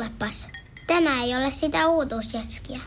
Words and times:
kuulepas. 0.00 0.48
Tämä 0.86 1.22
ei 1.22 1.36
ole 1.36 1.50
sitä 1.50 1.88
uutuusjatskia. 1.88 2.80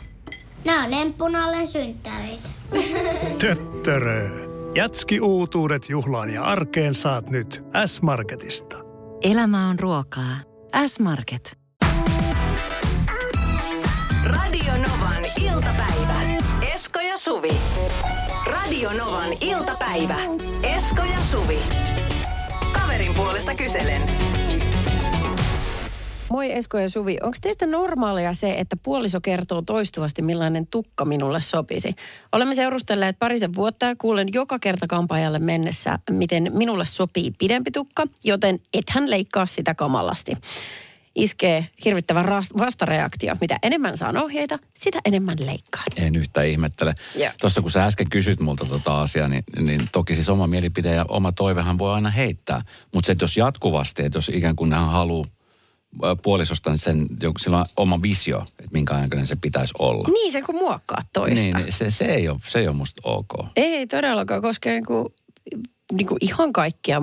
Nämä 0.65 0.83
on 0.83 0.93
emppunallen 0.93 1.67
synttäreitä. 1.67 2.49
Töttörö. 3.41 4.29
Jatski 4.75 5.19
uutuudet 5.19 5.89
juhlaan 5.89 6.29
ja 6.29 6.43
arkeen 6.43 6.93
saat 6.93 7.29
nyt 7.29 7.63
S-Marketista. 7.85 8.77
Elämä 9.23 9.67
on 9.67 9.79
ruokaa. 9.79 10.37
S-Market. 10.85 11.57
Radio 14.25 14.73
Novan 14.73 15.25
iltapäivä. 15.37 16.21
Esko 16.73 16.99
ja 16.99 17.17
Suvi. 17.17 17.57
Radio 18.45 18.93
Novan 18.93 19.33
iltapäivä. 19.41 20.17
Esko 20.75 21.01
ja 21.01 21.19
Suvi. 21.31 21.59
Kaverin 22.73 23.13
puolesta 23.13 23.55
kyselen. 23.55 24.01
Moi 26.33 26.51
Esko 26.51 26.77
ja 26.77 26.89
Suvi. 26.89 27.17
Onko 27.23 27.37
teistä 27.41 27.65
normaalia 27.65 28.33
se, 28.33 28.53
että 28.57 28.77
puoliso 28.77 29.21
kertoo 29.21 29.61
toistuvasti, 29.61 30.21
millainen 30.21 30.67
tukka 30.67 31.05
minulle 31.05 31.41
sopisi? 31.41 31.95
Olemme 32.31 32.55
seurustelleet 32.55 33.19
parisen 33.19 33.55
vuotta 33.55 33.85
ja 33.85 33.95
kuulen 33.95 34.27
joka 34.33 34.59
kerta 34.59 34.87
kampaajalle 34.87 35.39
mennessä, 35.39 35.99
miten 36.09 36.51
minulle 36.53 36.85
sopii 36.85 37.31
pidempi 37.31 37.71
tukka, 37.71 38.03
joten 38.23 38.59
ethän 38.73 39.09
leikkaa 39.09 39.45
sitä 39.45 39.73
kamalasti. 39.73 40.37
Iskee 41.15 41.67
hirvittävä 41.85 42.23
vastareaktio. 42.57 43.35
Mitä 43.41 43.59
enemmän 43.63 43.97
saan 43.97 44.17
ohjeita, 44.17 44.59
sitä 44.73 44.99
enemmän 45.05 45.37
leikkaan. 45.45 45.85
En 45.95 46.15
yhtään 46.15 46.47
ihmettele. 46.47 46.93
Joo. 47.15 47.31
Tuossa 47.41 47.61
kun 47.61 47.71
sä 47.71 47.85
äsken 47.85 48.09
kysyt 48.09 48.39
multa 48.39 48.65
tota 48.65 49.01
asiaa, 49.01 49.27
niin, 49.27 49.43
niin 49.59 49.81
toki 49.91 50.15
siis 50.15 50.29
oma 50.29 50.47
mielipide 50.47 50.95
ja 50.95 51.05
oma 51.07 51.31
toivehan 51.31 51.77
voi 51.77 51.93
aina 51.93 52.09
heittää. 52.09 52.61
Mutta 52.93 53.05
se, 53.05 53.11
että 53.11 53.23
jos 53.23 53.37
jatkuvasti, 53.37 54.05
että 54.05 54.17
jos 54.17 54.29
ikään 54.29 54.55
kuin 54.55 54.73
hän 54.73 54.89
haluaa 54.89 55.25
puolisostaan 56.23 56.77
sen, 56.77 57.05
joku- 57.21 57.39
sillä 57.39 57.57
on 57.57 57.65
oma 57.77 58.01
visio, 58.01 58.45
että 58.59 58.73
minkä 58.73 58.93
näköinen 58.93 59.27
se 59.27 59.35
pitäisi 59.35 59.73
olla. 59.79 60.07
Niin, 60.07 60.31
se 60.31 60.41
kun 60.41 60.55
muokkaa 60.55 60.99
toista. 61.13 61.41
Niin, 61.41 61.55
niin 61.55 61.73
se, 61.73 61.91
se, 61.91 62.05
ei 62.05 62.29
ole, 62.29 62.39
se 62.47 62.59
ei 62.59 62.67
ole 62.67 62.75
musta 62.75 63.01
ok. 63.03 63.33
Ei 63.55 63.87
todellakaan, 63.87 64.41
koska 64.41 64.69
niinku, 64.69 65.15
niinku 65.91 66.17
ihan 66.21 66.53
kaikkia. 66.53 67.01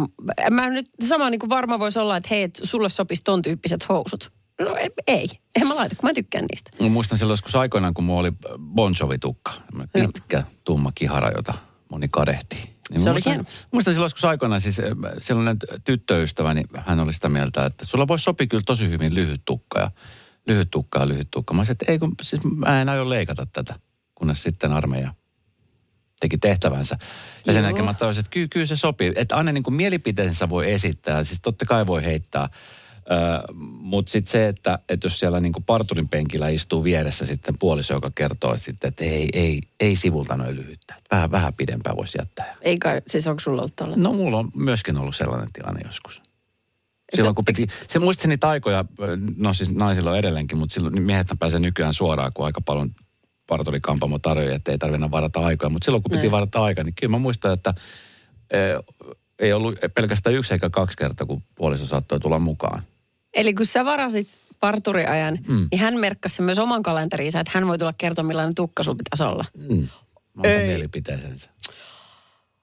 Mä 0.50 0.70
nyt 0.70 0.86
sama 1.08 1.30
niinku 1.30 1.48
varma 1.48 1.78
voisi 1.78 1.98
olla, 1.98 2.16
että 2.16 2.28
hei, 2.30 2.42
et 2.42 2.60
sulle 2.62 2.88
sopisi 2.88 3.24
ton 3.24 3.42
tyyppiset 3.42 3.88
housut. 3.88 4.32
No 4.60 4.76
ei, 4.76 4.90
ei. 5.06 5.28
en 5.60 5.66
mä 5.68 5.76
laita, 5.76 5.96
kun 5.96 6.08
mä 6.10 6.14
tykkään 6.14 6.44
niistä. 6.50 6.70
Mä 6.80 6.88
muistan 6.88 7.18
silloin 7.18 7.32
joskus 7.32 7.56
aikoinaan, 7.56 7.94
kun 7.94 8.04
mulla 8.04 8.20
oli 8.20 8.32
Bon 8.58 8.94
Jovi-tukka. 9.00 9.52
Pitkä, 9.92 10.42
tumma 10.64 10.92
kihara, 10.94 11.30
jota 11.30 11.54
moni 11.90 12.08
kadehti. 12.10 12.69
Niin 12.90 13.00
Se 13.00 13.10
muistan, 13.10 13.32
hieno. 13.32 13.44
muistan 13.72 13.94
silloin 13.94 14.04
joskus 14.04 14.24
aikoinaan, 14.24 14.60
siis 14.60 14.78
eh, 14.78 14.92
sellainen 15.20 15.56
tyttöystäväni, 15.84 16.64
hän 16.76 17.00
oli 17.00 17.12
sitä 17.12 17.28
mieltä, 17.28 17.66
että 17.66 17.84
sulla 17.84 18.08
voisi 18.08 18.22
sopia 18.22 18.46
kyllä 18.46 18.62
tosi 18.66 18.90
hyvin 18.90 19.14
lyhyt 19.14 19.42
tukka 19.44 19.80
ja 19.80 19.90
lyhyt 20.46 20.70
tukka 20.70 20.98
ja 20.98 21.08
lyhyt 21.08 21.28
tukka. 21.30 21.54
Mä 21.54 21.64
sanoin, 21.64 21.72
että 21.72 21.92
ei 21.92 21.98
kun, 21.98 22.14
siis 22.22 22.42
mä 22.44 22.80
en 22.80 22.88
aio 22.88 23.08
leikata 23.08 23.46
tätä, 23.46 23.74
kunnes 24.14 24.42
sitten 24.42 24.72
armeija 24.72 25.14
teki 26.20 26.38
tehtävänsä. 26.38 26.98
Ja 27.46 27.52
sen 27.52 27.64
jälkeen 27.64 27.84
mä 27.84 27.94
tajusin, 27.94 28.20
että 28.20 28.30
kyllä, 28.30 28.48
kyllä 28.48 28.66
se 28.66 28.76
sopii. 28.76 29.12
Että 29.16 29.36
aina 29.36 29.52
niin 29.52 29.62
kuin 29.62 29.74
mielipiteensä 29.74 30.48
voi 30.48 30.72
esittää, 30.72 31.24
siis 31.24 31.40
totta 31.42 31.64
kai 31.66 31.86
voi 31.86 32.04
heittää. 32.04 32.48
Mutta 33.80 34.12
sitten 34.12 34.32
se, 34.32 34.48
että, 34.48 34.78
että 34.88 35.06
jos 35.06 35.18
siellä 35.18 35.40
niin 35.40 35.52
kuin 35.52 35.64
parturin 35.64 36.08
penkillä 36.08 36.48
istuu 36.48 36.84
vieressä 36.84 37.26
sitten 37.26 37.54
puoliso, 37.58 37.94
joka 37.94 38.10
kertoo 38.14 38.52
että, 38.54 38.64
sitten, 38.64 38.88
että 38.88 39.04
ei, 39.04 39.28
ei, 39.32 39.60
ei 39.80 39.96
sivulta 39.96 40.36
noin 40.36 40.56
lyhyttä. 40.56 40.94
Vähän, 41.10 41.30
vähän 41.30 41.54
pidempään 41.54 41.96
voisi 41.96 42.18
jättää. 42.18 42.56
Ei 42.62 42.78
kai, 42.78 43.02
siis 43.06 43.26
onko 43.26 43.40
sulla 43.40 43.62
ollut 43.62 43.76
tolla? 43.76 43.96
No 43.96 44.12
mulla 44.12 44.38
on 44.38 44.50
myöskin 44.54 44.96
ollut 44.96 45.16
sellainen 45.16 45.48
tilanne 45.52 45.80
joskus. 45.84 46.22
Silloin 47.16 47.34
kun 47.34 47.44
piti, 47.44 47.66
se 47.88 47.98
muisti 47.98 48.28
niitä 48.28 48.48
aikoja, 48.48 48.84
no 49.36 49.54
siis 49.54 49.74
naisilla 49.74 50.10
on 50.10 50.18
edelleenkin, 50.18 50.58
mutta 50.58 50.74
silloin 50.74 50.94
niin 50.94 51.02
miehet 51.02 51.26
pääsee 51.38 51.60
nykyään 51.60 51.94
suoraan, 51.94 52.32
kun 52.34 52.44
aika 52.46 52.60
paljon 52.60 52.90
parturikampamo 53.46 54.18
tarjoaa, 54.18 54.56
että 54.56 54.72
ei 54.72 54.78
tarvitse 54.78 55.10
varata 55.10 55.40
aikaa. 55.40 55.68
Mutta 55.68 55.84
silloin 55.84 56.02
kun 56.02 56.10
piti 56.10 56.22
Niin. 56.22 56.30
varata 56.32 56.62
aikaa, 56.62 56.84
niin 56.84 56.94
kyllä 56.94 57.10
mä 57.10 57.18
muistan, 57.18 57.52
että 57.52 57.74
ei 59.38 59.52
ollut 59.52 59.78
pelkästään 59.94 60.36
yksi 60.36 60.54
eikä 60.54 60.70
kaksi 60.70 60.96
kertaa, 60.96 61.26
kun 61.26 61.42
puoliso 61.54 61.86
saattoi 61.86 62.20
tulla 62.20 62.38
mukaan. 62.38 62.82
Eli 63.34 63.54
kun 63.54 63.66
sä 63.66 63.84
varasit 63.84 64.28
parturiajan, 64.60 65.38
mm. 65.48 65.68
niin 65.70 65.80
hän 65.80 66.00
merkkasi 66.00 66.36
sen 66.36 66.44
myös 66.44 66.58
oman 66.58 66.82
kalenterinsa, 66.82 67.40
että 67.40 67.50
hän 67.54 67.66
voi 67.66 67.78
tulla 67.78 67.92
kertoa, 67.98 68.24
millainen 68.24 68.54
tukka 68.54 68.82
sulla 68.82 68.96
pitäisi 68.96 69.22
olla. 69.22 69.44
Mm. 69.68 69.88
Monta 70.34 70.48
Ei. 70.48 70.66
mielipiteensä. 70.66 71.50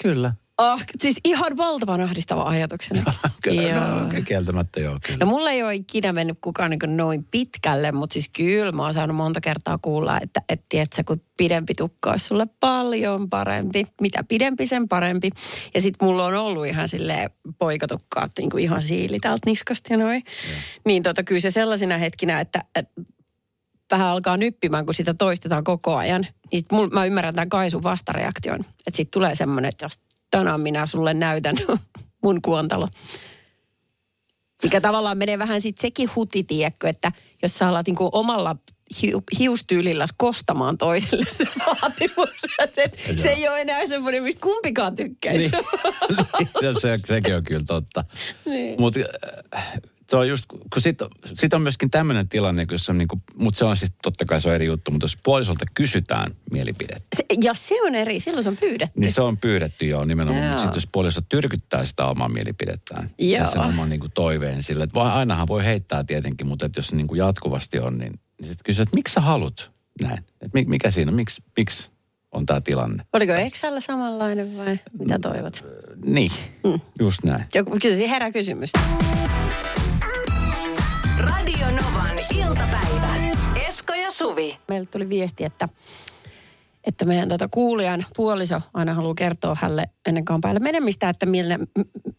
Kyllä. 0.03 0.33
Ah, 0.57 0.83
siis 0.99 1.17
ihan 1.25 1.57
valtavan 1.57 2.01
ahdistava 2.01 2.43
ajatuksena. 2.43 3.13
Kyllä, 3.43 3.61
Joo. 3.61 4.03
no, 4.03 4.21
kieltämättä 4.25 4.79
joo, 4.79 4.99
kyllä. 5.03 5.17
No 5.19 5.25
mulla 5.25 5.51
ei 5.51 5.63
ole 5.63 5.75
ikinä 5.75 6.13
mennyt 6.13 6.37
kukaan 6.41 6.71
niin 6.71 6.97
noin 6.97 7.25
pitkälle, 7.31 7.91
mutta 7.91 8.13
siis 8.13 8.29
kyllä 8.29 8.71
mä 8.71 8.83
oon 8.83 8.93
saanut 8.93 9.15
monta 9.15 9.41
kertaa 9.41 9.77
kuulla, 9.77 10.19
että 10.21 10.41
et, 10.49 10.61
tiedätkö, 10.69 11.03
kun 11.07 11.21
pidempi 11.37 11.73
tukka 11.77 12.11
olisi 12.11 12.25
sulle 12.25 12.47
paljon 12.59 13.29
parempi. 13.29 13.87
Mitä 14.01 14.23
pidempi, 14.23 14.65
sen 14.65 14.87
parempi. 14.87 15.29
Ja 15.73 15.81
sitten 15.81 16.07
mulla 16.07 16.25
on 16.25 16.33
ollut 16.33 16.65
ihan 16.65 16.87
silleen 16.87 17.29
poikatukkaat 17.59 18.31
niin 18.37 18.49
kuin 18.49 18.63
ihan 18.63 18.81
siili 18.81 19.19
täältä 19.19 19.49
niskasta 19.49 19.93
ja 19.93 19.97
noin. 19.97 20.23
Niin 20.85 21.03
tota, 21.03 21.23
kyllä 21.23 21.41
se 21.41 21.51
sellaisina 21.51 21.97
hetkinä, 21.97 22.39
että, 22.39 22.63
että 22.75 23.01
vähän 23.91 24.07
alkaa 24.07 24.37
nyppimään, 24.37 24.85
kun 24.85 24.93
sitä 24.93 25.13
toistetaan 25.13 25.63
koko 25.63 25.95
ajan. 25.95 26.21
Niin 26.21 26.59
sit 26.59 26.71
mul, 26.71 26.89
mä 26.89 27.05
ymmärrän 27.05 27.35
tämän 27.35 27.49
Kaisun 27.49 27.83
vastareaktion. 27.83 28.59
Että 28.59 28.97
sitten 28.97 29.11
tulee 29.11 29.35
semmoinen, 29.35 29.69
että 29.69 29.85
jos 29.85 29.99
tänään 30.31 30.61
minä 30.61 30.85
sulle 30.85 31.13
näytän 31.13 31.55
mun 32.23 32.41
kuontalo. 32.41 32.87
Mikä 34.63 34.81
tavallaan 34.81 35.17
menee 35.17 35.39
vähän 35.39 35.61
sitten 35.61 35.81
sekin 35.81 36.09
huti, 36.15 36.43
tiedätkö, 36.43 36.89
että 36.89 37.11
jos 37.43 37.57
sä 37.57 37.67
alat 37.67 37.87
niinku 37.87 38.09
omalla 38.11 38.55
hiustyylillä 39.39 40.05
kostamaan 40.17 40.77
toiselle 40.77 41.25
se 41.29 41.45
vaatimus, 41.65 42.29
että 42.63 42.81
et, 42.81 42.99
se 43.17 43.29
ei 43.29 43.47
ole 43.47 43.61
enää 43.61 43.87
semmoinen, 43.87 44.23
mistä 44.23 44.41
kumpikaan 44.41 44.95
tykkäisi. 44.95 45.49
Niin. 45.49 46.47
Ja 46.61 46.73
se, 46.73 46.99
sekin 47.05 47.35
on 47.35 47.43
kyllä 47.43 47.63
totta. 47.67 48.03
Niin. 48.45 48.81
Mutta 48.81 48.99
se 50.09 50.17
on 50.17 50.27
just, 50.29 50.45
kun 50.73 50.81
sit, 50.81 50.97
sit 51.33 51.53
on 51.53 51.61
myöskin 51.61 51.91
tämmöinen 51.91 52.29
tilanne, 52.29 52.67
se 52.75 52.91
on 52.91 52.97
niinku, 52.97 53.21
mutta 53.35 53.57
se 53.57 53.65
on 53.65 53.77
siis 53.77 53.91
totta 54.03 54.25
kai 54.25 54.41
se 54.41 54.49
on 54.49 54.55
eri 54.55 54.65
juttu, 54.65 54.91
mutta 54.91 55.03
jos 55.03 55.17
puolisolta 55.23 55.65
kysytään 55.73 56.31
mielipidettä, 56.51 57.07
Se, 57.17 57.25
ja 57.41 57.53
se 57.53 57.81
on 57.81 57.95
eri, 57.95 58.19
silloin 58.19 58.43
se 58.43 58.49
on 58.49 58.57
pyydetty. 58.57 58.99
niin 58.99 59.13
se 59.13 59.21
on 59.21 59.37
pyydetty 59.37 59.85
jo 59.85 60.05
nimenomaan. 60.05 60.43
Joo. 60.43 60.49
Mutta 60.51 60.63
sitten 60.63 60.77
jos 60.77 60.89
puoliso 60.91 61.21
tyrkyttää 61.29 61.85
sitä 61.85 62.05
omaa 62.05 62.29
mielipidettään 62.29 63.09
Joo. 63.19 63.41
ja 63.43 63.47
sen 63.47 63.61
oman 63.61 63.89
niinku 63.89 64.09
toiveen 64.13 64.63
sille, 64.63 64.83
että 64.83 65.01
ainahan 65.01 65.47
voi 65.47 65.65
heittää 65.65 66.03
tietenkin, 66.03 66.47
mutta 66.47 66.65
että 66.65 66.79
jos 66.79 66.87
se 66.87 66.95
niinku 66.95 67.15
jatkuvasti 67.15 67.79
on, 67.79 67.97
niin, 67.97 68.13
niin 68.41 68.47
sitten 68.47 68.63
kysyy, 68.65 68.83
että 68.83 68.95
miksi 68.95 69.13
sä 69.13 69.21
haluat 69.21 69.71
näin? 70.01 70.23
Et 70.41 70.53
mi- 70.53 70.65
mikä 70.65 70.91
siinä? 70.91 71.11
Miksi, 71.11 71.43
miksi 71.57 71.89
on 72.31 72.45
tämä 72.45 72.61
tilanne? 72.61 73.03
Oliko 73.13 73.33
Exällä 73.33 73.81
samanlainen 73.81 74.57
vai 74.57 74.79
mitä 74.99 75.19
toivot? 75.19 75.65
Niin, 76.05 76.31
mm. 76.63 76.79
just 76.99 77.23
näin. 77.23 77.45
Joku 77.53 77.77
herää 78.09 78.31
kysymys. 78.31 78.71
Radio 81.17 81.67
Novan 81.67 82.19
iltapäivä. 82.35 83.15
Esko 83.67 83.93
ja 83.93 84.11
Suvi. 84.11 84.57
Meille 84.69 84.85
tuli 84.85 85.09
viesti, 85.09 85.43
että, 85.43 85.69
että 86.83 87.05
meidän 87.05 87.29
tota 87.29 87.47
kuulijan 87.51 88.05
puoliso 88.15 88.61
aina 88.73 88.93
haluaa 88.93 89.13
kertoa 89.13 89.57
hänelle 89.61 89.89
ennen 90.07 90.25
kampaille 90.25 90.59
menemistä, 90.59 91.09
että 91.09 91.25
millä, 91.25 91.57
m- 91.57 91.63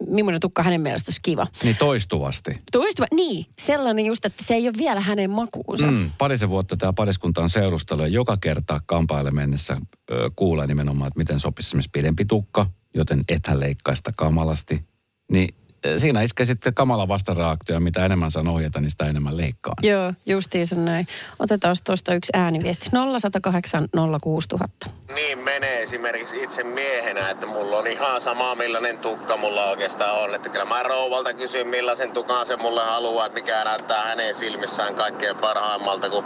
millainen 0.08 0.40
tukka 0.40 0.62
hänen 0.62 0.80
mielestä 0.80 1.08
olisi 1.08 1.20
kiva. 1.22 1.46
Niin 1.62 1.76
toistuvasti. 1.76 2.50
Toistuva, 2.72 3.06
niin, 3.14 3.46
sellainen 3.58 4.06
just, 4.06 4.24
että 4.24 4.44
se 4.44 4.54
ei 4.54 4.68
ole 4.68 4.74
vielä 4.78 5.00
hänen 5.00 5.30
makuunsa. 5.30 5.86
Mm. 5.86 6.10
Parisen 6.18 6.48
vuotta 6.48 6.76
tämä 6.76 6.92
pariskunta 6.92 7.42
on 7.42 7.50
seurustellut 7.50 8.06
ja 8.06 8.12
joka 8.12 8.36
kerta 8.36 8.80
kampaille 8.86 9.30
mennessä 9.30 9.80
ö, 10.10 10.30
kuulee 10.36 10.66
nimenomaan, 10.66 11.08
että 11.08 11.18
miten 11.18 11.40
sopisi 11.40 11.68
esimerkiksi 11.68 11.90
pidempi 11.92 12.24
tukka, 12.24 12.66
joten 12.94 13.20
ethän 13.28 13.60
leikkaa 13.60 13.94
sitä 13.94 14.12
kamalasti. 14.16 14.84
Niin 15.32 15.54
siinä 15.98 16.22
iskee 16.22 16.46
sitten 16.46 16.74
kamala 16.74 17.08
vastareaktio 17.08 17.76
ja 17.76 17.80
mitä 17.80 18.04
enemmän 18.04 18.30
saan 18.30 18.48
ohjata, 18.48 18.80
niin 18.80 18.90
sitä 18.90 19.06
enemmän 19.06 19.36
leikkaa. 19.36 19.74
Joo, 19.82 20.12
justiinsa 20.26 20.74
näin. 20.74 21.06
Otetaan 21.38 21.76
tuosta 21.84 22.14
yksi 22.14 22.32
ääniviesti. 22.34 22.90
0108 22.90 23.88
06000. 24.20 24.86
niin 25.14 25.38
menee 25.38 25.82
esimerkiksi 25.82 26.42
itse 26.42 26.64
miehenä, 26.64 27.30
että 27.30 27.46
mulla 27.46 27.76
on 27.76 27.86
ihan 27.86 28.20
sama 28.20 28.54
millainen 28.54 28.98
tukka 28.98 29.36
mulla 29.36 29.70
oikeastaan 29.70 30.22
on. 30.22 30.34
Että 30.34 30.48
kyllä 30.48 30.64
mä 30.64 30.82
rouvalta 30.82 31.34
kysyn 31.34 31.66
millaisen 31.68 32.12
tukan 32.12 32.46
se 32.46 32.56
mulle 32.56 32.84
haluaa, 32.84 33.26
että 33.26 33.38
mikä 33.40 33.64
näyttää 33.64 34.04
hänen 34.04 34.34
silmissään 34.34 34.94
kaikkein 34.94 35.36
parhaimmalta, 35.36 36.10
kun 36.10 36.24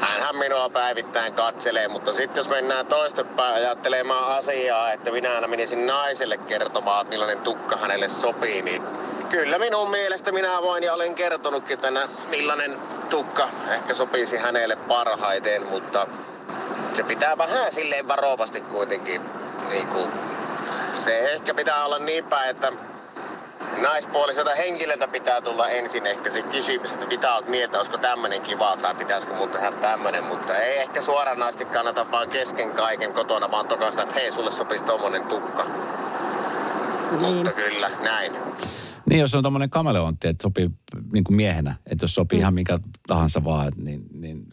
hänhän 0.00 0.36
minua 0.36 0.68
päivittäin 0.68 1.32
katselee, 1.32 1.88
mutta 1.88 2.12
sitten 2.12 2.36
jos 2.40 2.48
mennään 2.48 2.86
toistepäin 2.86 3.54
ajattelemaan 3.54 4.38
asiaa, 4.38 4.92
että 4.92 5.10
minä 5.10 5.34
aina 5.34 5.46
menisin 5.48 5.86
naiselle 5.86 6.36
kertomaan, 6.36 7.00
että 7.00 7.10
millainen 7.10 7.38
tukka 7.38 7.76
hänelle 7.76 8.08
sopii, 8.08 8.62
niin 8.62 8.82
kyllä 9.30 9.58
minun 9.58 9.90
mielestä 9.90 10.32
minä 10.32 10.62
voin 10.62 10.82
ja 10.84 10.94
olen 10.94 11.14
kertonutkin, 11.14 11.74
että 11.74 11.90
nä- 11.90 12.08
millainen 12.30 12.76
tukka 13.10 13.48
ehkä 13.70 13.94
sopisi 13.94 14.36
hänelle 14.36 14.76
parhaiten, 14.76 15.66
mutta 15.66 16.06
se 16.92 17.02
pitää 17.02 17.38
vähän 17.38 17.72
silleen 17.72 18.08
varovasti 18.08 18.60
kuitenkin. 18.60 19.22
Niin 19.70 19.86
kuin, 19.86 20.10
se 20.94 21.18
ehkä 21.18 21.54
pitää 21.54 21.84
olla 21.84 21.98
niin 21.98 22.24
päin, 22.24 22.50
että 22.50 22.72
naispuoliselta 23.82 24.54
henkilöltä 24.54 25.08
pitää 25.08 25.40
tulla 25.40 25.68
ensin 25.68 26.06
ehkä 26.06 26.30
se 26.30 26.42
kysymys, 26.42 26.92
että 26.92 27.06
mitä 27.06 27.34
oot 27.34 27.48
mieltä, 27.48 27.78
olisiko 27.78 27.98
tämmönen 27.98 28.42
kiva 28.42 28.76
tai 28.76 28.94
pitäisikö 28.94 29.34
mun 29.34 29.48
tehdä 29.48 29.72
tämmönen, 29.72 30.24
mutta 30.24 30.56
ei 30.56 30.78
ehkä 30.78 31.02
suoranaisesti 31.02 31.64
kannata 31.64 32.10
vaan 32.10 32.28
kesken 32.28 32.70
kaiken 32.70 33.12
kotona 33.12 33.50
vaan 33.50 33.68
tokasta, 33.68 34.02
että 34.02 34.14
hei, 34.14 34.32
sulle 34.32 34.50
sopisi 34.50 34.84
tommonen 34.84 35.22
tukka. 35.22 35.64
Niin. 37.10 37.20
Mutta 37.20 37.52
kyllä, 37.52 37.90
näin. 38.02 38.32
Niin, 39.10 39.20
jos 39.20 39.34
on 39.34 39.42
tommonen 39.42 39.70
kameleontti, 39.70 40.28
että 40.28 40.42
sopii 40.42 40.70
niin 41.12 41.24
kuin 41.24 41.36
miehenä, 41.36 41.76
että 41.86 42.04
jos 42.04 42.14
sopii 42.14 42.38
mm. 42.38 42.40
ihan 42.40 42.54
mikä 42.54 42.78
tahansa 43.06 43.44
vaan, 43.44 43.68
että 43.68 43.80
niin, 43.80 44.06
niin 44.12 44.46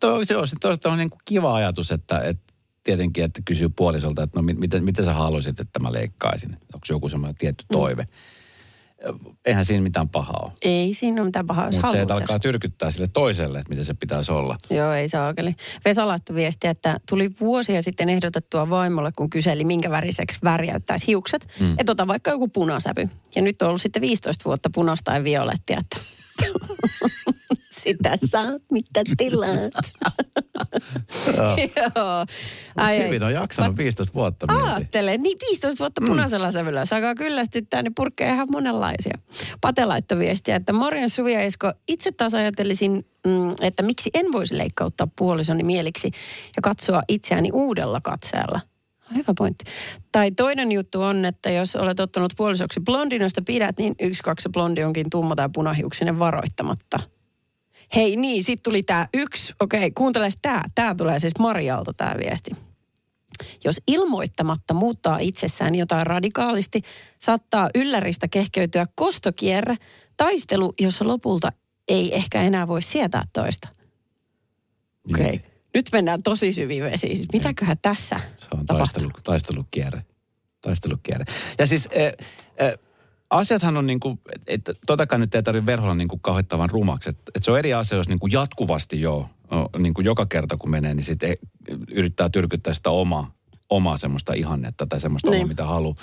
toi, 0.00 0.26
se 0.26 0.36
on, 0.36 0.46
toi, 0.60 0.78
toi 0.78 0.92
on 0.92 0.98
niin 0.98 1.10
kuin 1.10 1.20
kiva 1.24 1.54
ajatus, 1.54 1.92
että, 1.92 2.20
että 2.20 2.54
tietenkin, 2.84 3.24
että 3.24 3.42
kysyy 3.44 3.68
puolisolta, 3.68 4.22
että 4.22 4.38
no 4.38 4.42
miten, 4.42 4.84
miten 4.84 5.04
sä 5.04 5.12
haluaisit, 5.12 5.60
että 5.60 5.80
mä 5.80 5.92
leikkaisin? 5.92 6.50
Onko 6.52 6.86
joku 6.88 7.08
semmoinen 7.08 7.36
tietty 7.36 7.64
toive? 7.72 8.02
Mm 8.02 8.43
eihän 9.44 9.64
siinä 9.64 9.82
mitään 9.82 10.08
pahaa 10.08 10.40
ole. 10.42 10.52
Ei 10.62 10.94
siinä 10.94 11.22
ole 11.22 11.28
mitään 11.28 11.46
pahaa, 11.46 11.66
jos 11.66 11.76
Mutta 11.76 11.92
se, 11.92 12.00
että 12.00 12.14
alkaa 12.14 12.38
tyrkyttää 12.38 12.90
sille 12.90 13.08
toiselle, 13.12 13.58
että 13.58 13.70
miten 13.70 13.84
se 13.84 13.94
pitäisi 13.94 14.32
olla. 14.32 14.56
Joo, 14.70 14.92
ei 14.92 15.08
saakeli. 15.08 15.54
Vesa 15.84 16.06
laittoi 16.06 16.36
viestiä, 16.36 16.70
että 16.70 17.00
tuli 17.08 17.30
vuosia 17.40 17.82
sitten 17.82 18.08
ehdotettua 18.08 18.70
vaimolle, 18.70 19.12
kun 19.16 19.30
kyseli, 19.30 19.64
minkä 19.64 19.90
väriseksi 19.90 20.38
värjäyttäisi 20.44 21.06
hiukset. 21.06 21.48
Mm. 21.60 21.74
Että 21.78 21.92
ota 21.92 22.06
vaikka 22.06 22.30
joku 22.30 22.48
punasävy. 22.48 23.08
Ja 23.34 23.42
nyt 23.42 23.62
on 23.62 23.68
ollut 23.68 23.82
sitten 23.82 24.02
15 24.02 24.44
vuotta 24.44 24.70
punasta 24.74 25.12
ja 25.12 25.24
violettia. 25.24 25.80
Että 25.80 25.96
Sitä 27.84 28.18
saat, 28.24 28.62
mitä 28.70 29.02
tilaat. 29.16 29.74
Joo. 31.76 32.26
Ai, 32.76 32.98
hyvin 32.98 33.22
on 33.22 33.32
jaksanut 33.32 33.76
15 33.76 34.14
vuotta. 34.14 34.46
Aattele, 34.48 35.16
niin 35.18 35.38
15 35.50 35.78
vuotta 35.84 36.00
mm. 36.00 36.06
punaisella 36.06 36.46
mm. 36.46 36.52
sävyllä. 36.52 36.80
Jos 36.80 36.92
alkaa 36.92 37.14
kyllästyttää, 37.14 37.82
niin 37.82 37.94
purkkeja 37.94 38.34
ihan 38.34 38.48
monenlaisia. 38.50 39.18
Pate 39.60 39.84
laittoi 39.84 40.18
viestiä, 40.18 40.56
että 40.56 40.72
morjen 40.72 41.10
Suvi 41.10 41.32
ja 41.32 41.40
Esko, 41.40 41.72
itse 41.88 42.12
taas 42.12 42.34
ajattelisin, 42.34 43.06
mm, 43.26 43.54
että 43.60 43.82
miksi 43.82 44.10
en 44.14 44.26
voisi 44.32 44.58
leikkauttaa 44.58 45.08
puolisoni 45.16 45.62
mieliksi 45.62 46.10
ja 46.56 46.62
katsoa 46.62 47.02
itseäni 47.08 47.50
uudella 47.52 48.00
katseella. 48.00 48.60
Hyvä 49.14 49.34
pointti. 49.38 49.64
Tai 50.12 50.30
toinen 50.30 50.72
juttu 50.72 51.02
on, 51.02 51.24
että 51.24 51.50
jos 51.50 51.76
olet 51.76 52.00
ottanut 52.00 52.32
puolisoksi 52.36 52.80
blondin, 52.80 53.22
josta 53.22 53.42
pidät, 53.42 53.78
niin 53.78 53.94
yksi, 54.00 54.22
kaksi 54.22 54.48
blondi 54.48 54.84
onkin 54.84 55.10
tumma 55.10 55.36
tai 55.36 55.48
punahiuksinen 55.54 56.18
varoittamatta. 56.18 57.00
Hei 57.94 58.16
niin, 58.16 58.44
sitten 58.44 58.62
tuli 58.62 58.82
tämä 58.82 59.08
yksi. 59.14 59.54
Okei, 59.60 59.90
kuuntele 59.90 60.28
tämä. 60.42 60.62
Tämä 60.74 60.94
tulee 60.94 61.18
siis 61.18 61.38
Marialta 61.38 61.92
tämä 61.92 62.14
viesti. 62.18 62.50
Jos 63.64 63.80
ilmoittamatta 63.86 64.74
muuttaa 64.74 65.18
itsessään 65.18 65.74
jotain 65.74 66.06
radikaalisti, 66.06 66.80
saattaa 67.18 67.70
ylläristä 67.74 68.28
kehkeytyä 68.28 68.86
kostokierre, 68.94 69.76
taistelu, 70.16 70.72
jossa 70.80 71.08
lopulta 71.08 71.52
ei 71.88 72.14
ehkä 72.14 72.42
enää 72.42 72.68
voi 72.68 72.82
sietää 72.82 73.24
toista. 73.32 73.68
Okei. 75.10 75.26
Okay. 75.26 75.53
Nyt 75.74 75.86
mennään 75.92 76.22
tosi 76.22 76.52
syviin 76.52 76.84
vesiin. 76.84 77.16
Siis 77.16 77.28
mitäköhän 77.32 77.76
tässä 77.82 78.20
Se 78.38 78.48
on 78.52 78.66
taistelu, 78.66 79.10
taistelukierre. 79.24 80.04
Taistelukierre. 80.60 81.24
Ja 81.58 81.66
siis 81.66 81.88
äh, 81.96 82.66
äh, 82.66 82.78
asiathan 83.30 83.76
on 83.76 83.86
niin 83.86 84.00
kuin, 84.00 84.20
että 84.46 84.72
totakaan 84.86 85.20
nyt 85.20 85.34
ei 85.34 85.42
tarvitse 85.42 85.66
verholla 85.66 85.94
niin 85.94 86.08
kuin 86.08 86.20
rumaksi. 86.70 87.10
Että, 87.10 87.22
että 87.34 87.44
se 87.44 87.50
on 87.50 87.58
eri 87.58 87.74
asia, 87.74 87.98
jos 87.98 88.08
niin 88.08 88.18
kuin 88.18 88.32
jatkuvasti 88.32 89.00
jo, 89.00 89.28
niin 89.78 89.94
kuin 89.94 90.04
joka 90.04 90.26
kerta 90.26 90.56
kun 90.56 90.70
menee, 90.70 90.94
niin 90.94 91.04
sitten 91.04 91.36
yrittää 91.88 92.28
tyrkyttää 92.28 92.74
sitä 92.74 92.90
omaa, 92.90 93.34
omaa 93.70 93.96
semmoista 93.96 94.32
ihannetta 94.32 94.86
tai 94.86 95.00
semmoista 95.00 95.30
niin. 95.30 95.38
omaa, 95.38 95.48
mitä 95.48 95.64
haluaa. 95.64 95.94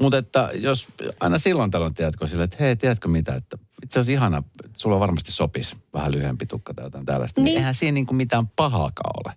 Mutta 0.00 0.18
että 0.18 0.50
jos 0.54 0.88
aina 1.20 1.38
silloin 1.38 1.70
tällöin 1.70 1.94
tiedätkö 1.94 2.26
sille, 2.26 2.44
että 2.44 2.56
hei, 2.60 2.76
tiedätkö 2.76 3.08
mitä, 3.08 3.34
että 3.34 3.58
itse 3.90 4.00
asiassa 4.00 4.12
ihana, 4.12 4.42
sulla 4.76 5.00
varmasti 5.00 5.32
sopisi 5.32 5.76
vähän 5.94 6.12
lyhyempi 6.12 6.46
tukka 6.46 6.74
tai 6.74 6.84
jotain 6.84 7.06
tällaista. 7.06 7.40
Niin. 7.40 7.44
niin 7.44 7.56
eihän 7.56 7.74
siinä 7.74 7.94
niin 7.94 8.06
kuin 8.06 8.16
mitään 8.16 8.48
pahaakaan 8.48 9.20
ole. 9.24 9.34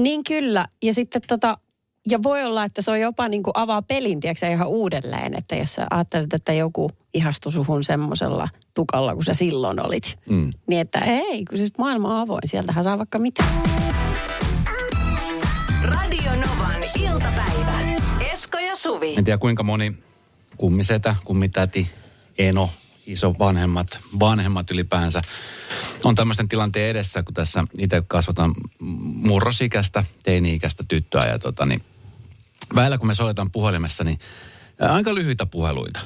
Niin 0.00 0.24
kyllä. 0.24 0.68
Ja 0.82 0.94
sitten 0.94 1.22
tota, 1.28 1.58
ja 2.08 2.22
voi 2.22 2.44
olla, 2.44 2.64
että 2.64 2.82
se 2.82 2.90
on 2.90 3.00
jopa 3.00 3.28
niin 3.28 3.42
kuin 3.42 3.52
avaa 3.56 3.82
pelin, 3.82 4.20
tiedätkö, 4.20 4.48
ihan 4.48 4.68
uudelleen. 4.68 5.34
Että 5.34 5.56
jos 5.56 5.74
sä 5.74 5.86
ajattelet, 5.90 6.34
että 6.34 6.52
joku 6.52 6.90
ihastui 7.14 7.52
suhun 7.52 7.84
semmoisella 7.84 8.48
tukalla, 8.74 9.14
kun 9.14 9.24
sä 9.24 9.34
silloin 9.34 9.86
olit. 9.86 10.18
Mm. 10.30 10.50
Niin 10.66 10.80
että 10.80 10.98
ei, 10.98 11.44
kun 11.44 11.58
siis 11.58 11.72
maailma 11.78 12.14
on 12.14 12.20
avoin. 12.20 12.42
Sieltähän 12.44 12.84
saa 12.84 12.98
vaikka 12.98 13.18
mitä. 13.18 13.44
Radio 15.82 16.30
Novan 16.30 16.84
iltapäivä. 16.98 17.80
Esko 18.32 18.58
ja 18.58 18.76
Suvi. 18.76 19.14
En 19.16 19.24
tiedä 19.24 19.38
kuinka 19.38 19.62
moni 19.62 19.92
kummisetä, 20.56 21.14
kummitäti, 21.24 21.88
eno, 22.38 22.70
iso 23.06 23.34
vanhemmat, 23.38 23.98
vanhemmat 24.20 24.70
ylipäänsä 24.70 25.22
on 26.04 26.14
tämmöisten 26.14 26.48
tilanteen 26.48 26.90
edessä, 26.90 27.22
kun 27.22 27.34
tässä 27.34 27.64
itse 27.78 28.02
kasvataan 28.08 28.54
murrosikästä, 29.14 30.04
teini-ikäistä 30.22 30.84
tyttöä 30.88 31.26
ja 31.26 31.38
tota, 31.38 31.66
niin 31.66 31.84
Väillä 32.74 32.98
kun 32.98 33.06
me 33.06 33.14
soitan 33.14 33.50
puhelimessa, 33.50 34.04
niin 34.04 34.18
aika 34.80 35.14
lyhyitä 35.14 35.46
puheluita. 35.46 36.00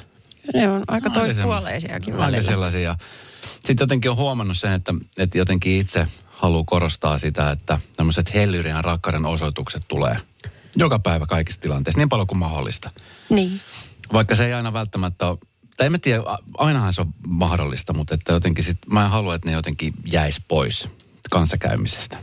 Ne 0.53 0.69
on 0.69 0.83
aika 0.87 1.09
toispuoleisiakin 1.09 2.17
välillä. 2.17 2.37
Aika 2.37 2.51
sellaisia. 2.51 2.95
Sitten 3.41 3.83
jotenkin 3.83 4.11
on 4.11 4.17
huomannut 4.17 4.57
sen, 4.57 4.73
että, 4.73 4.93
että 5.17 5.37
jotenkin 5.37 5.79
itse 5.79 6.07
haluaa 6.27 6.63
korostaa 6.65 7.19
sitä, 7.19 7.51
että 7.51 7.79
tämmöiset 7.97 8.33
hellyyden 8.33 8.69
ja 8.69 8.81
rakkauden 8.81 9.25
osoitukset 9.25 9.81
tulee 9.87 10.17
joka 10.75 10.99
päivä 10.99 11.25
kaikissa 11.25 11.61
tilanteissa, 11.61 11.99
niin 11.99 12.09
paljon 12.09 12.27
kuin 12.27 12.39
mahdollista. 12.39 12.89
Niin. 13.29 13.61
Vaikka 14.13 14.35
se 14.35 14.45
ei 14.45 14.53
aina 14.53 14.73
välttämättä 14.73 15.27
ole, 15.27 15.37
tai 15.77 15.85
en 15.85 15.91
mä 15.91 15.97
tiedä, 16.01 16.23
ainahan 16.57 16.93
se 16.93 17.01
on 17.01 17.13
mahdollista, 17.27 17.93
mutta 17.93 18.13
että 18.13 18.33
jotenkin 18.33 18.63
sit, 18.63 18.77
mä 18.91 19.03
en 19.03 19.09
halua, 19.09 19.35
että 19.35 19.49
ne 19.49 19.55
jotenkin 19.55 19.93
jäisi 20.05 20.41
pois 20.47 20.89
kanssakäymisestä. 21.29 22.17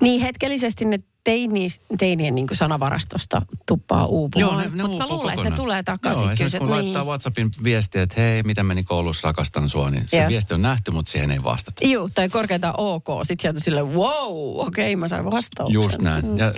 Niin, 0.00 0.20
hetkellisesti 0.20 0.84
ne 0.84 0.98
teini, 1.24 1.68
teinien 1.98 2.34
niin 2.34 2.48
sanavarastosta 2.52 3.42
tuppaa 3.66 4.06
uupumaan. 4.06 4.52
Joo, 4.52 4.60
ne, 4.60 4.76
ne 4.76 4.82
Mutta 4.82 4.98
mä 4.98 5.08
luulen, 5.08 5.34
että 5.34 5.50
ne 5.50 5.56
tulee 5.56 5.82
takaisin. 5.82 6.24
Joo, 6.24 6.34
kyllä, 6.36 6.58
kun 6.58 6.68
niin. 6.68 6.70
laittaa 6.70 7.04
WhatsAppin 7.04 7.50
viestiä, 7.64 8.02
että 8.02 8.20
hei, 8.20 8.42
mitä 8.42 8.62
meni 8.62 8.84
koulussa, 8.84 9.28
rakastan 9.28 9.68
sua, 9.68 9.90
niin 9.90 10.04
se 10.08 10.24
viesti 10.28 10.54
on 10.54 10.62
nähty, 10.62 10.90
mutta 10.90 11.12
siihen 11.12 11.30
ei 11.30 11.42
vastata. 11.42 11.86
Joo, 11.86 12.08
tai 12.14 12.28
korkeintaan 12.28 12.74
ok. 12.78 13.06
Sitten 13.22 13.42
sieltä 13.42 13.60
silleen, 13.60 13.94
wow, 13.94 14.60
okei, 14.60 14.94
okay, 14.94 14.96
mä 14.96 15.08
sain 15.08 15.24
vastauksen. 15.24 15.74
Just 15.74 16.02
näin. 16.02 16.26
Mm. 16.26 16.38
Ja 16.38 16.52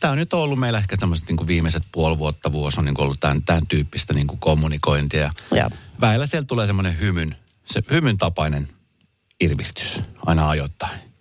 tämä 0.00 0.12
on 0.12 0.18
nyt 0.18 0.32
ollut 0.32 0.58
meillä 0.58 0.78
ehkä 0.78 0.96
tämmöiset 0.96 1.28
niin 1.28 1.46
viimeiset 1.46 1.82
puoli 1.92 2.18
vuotta, 2.18 2.52
vuosi 2.52 2.80
on 2.80 2.84
niin 2.84 3.00
ollut 3.00 3.20
tämän, 3.20 3.42
tämän 3.42 3.62
tyyppistä 3.68 4.14
niin 4.14 4.26
kommunikointia. 4.26 5.30
Ja. 5.54 5.70
Väillä 6.00 6.26
sieltä 6.26 6.46
tulee 6.46 6.66
semmoinen 6.66 6.98
hymyn, 6.98 7.36
se 7.64 7.82
hymyn 7.90 8.18
tapainen 8.18 8.68
irvistys 9.40 10.00
aina 10.26 10.48
ajoittain. 10.48 11.11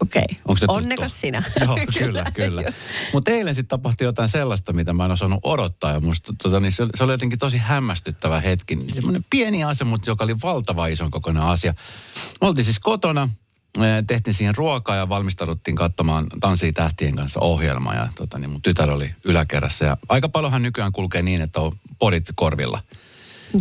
Okei. 0.00 0.22
Okay. 0.44 0.64
Onnekas 0.68 1.20
sinä. 1.20 1.42
Joo, 1.64 1.78
kyllä, 1.98 2.24
kyllä. 2.34 2.62
Mutta 3.12 3.30
eilen 3.30 3.54
sitten 3.54 3.78
tapahtui 3.78 4.04
jotain 4.04 4.28
sellaista, 4.28 4.72
mitä 4.72 4.92
mä 4.92 5.04
en 5.04 5.10
osannut 5.10 5.40
odottaa. 5.42 5.92
Ja 5.92 6.00
musta, 6.00 6.32
tota, 6.42 6.60
niin 6.60 6.72
se, 6.72 6.86
se, 6.94 7.04
oli 7.04 7.12
jotenkin 7.12 7.38
tosi 7.38 7.58
hämmästyttävä 7.58 8.40
hetki. 8.40 8.78
Semmoinen 8.94 9.24
pieni 9.30 9.64
asia, 9.64 9.86
mutta 9.86 10.10
joka 10.10 10.24
oli 10.24 10.36
valtava 10.42 10.86
ison 10.86 11.10
kokoinen 11.10 11.42
asia. 11.42 11.74
Me 12.40 12.46
oltiin 12.46 12.64
siis 12.64 12.80
kotona, 12.80 13.28
tehtiin 14.06 14.34
siihen 14.34 14.54
ruokaa 14.54 14.96
ja 14.96 15.08
valmistauduttiin 15.08 15.76
katsomaan 15.76 16.26
Tanssii 16.40 16.72
tähtien 16.72 17.16
kanssa 17.16 17.40
ohjelmaa. 17.40 17.94
Ja 17.94 18.08
tota, 18.14 18.38
niin 18.38 18.50
mun 18.50 18.62
tytär 18.62 18.90
oli 18.90 19.10
yläkerrassa. 19.24 19.84
Ja 19.84 19.96
aika 20.08 20.28
paljonhan 20.28 20.62
nykyään 20.62 20.92
kulkee 20.92 21.22
niin, 21.22 21.40
että 21.40 21.60
on 21.60 21.72
podit 21.98 22.24
korvilla. 22.34 22.82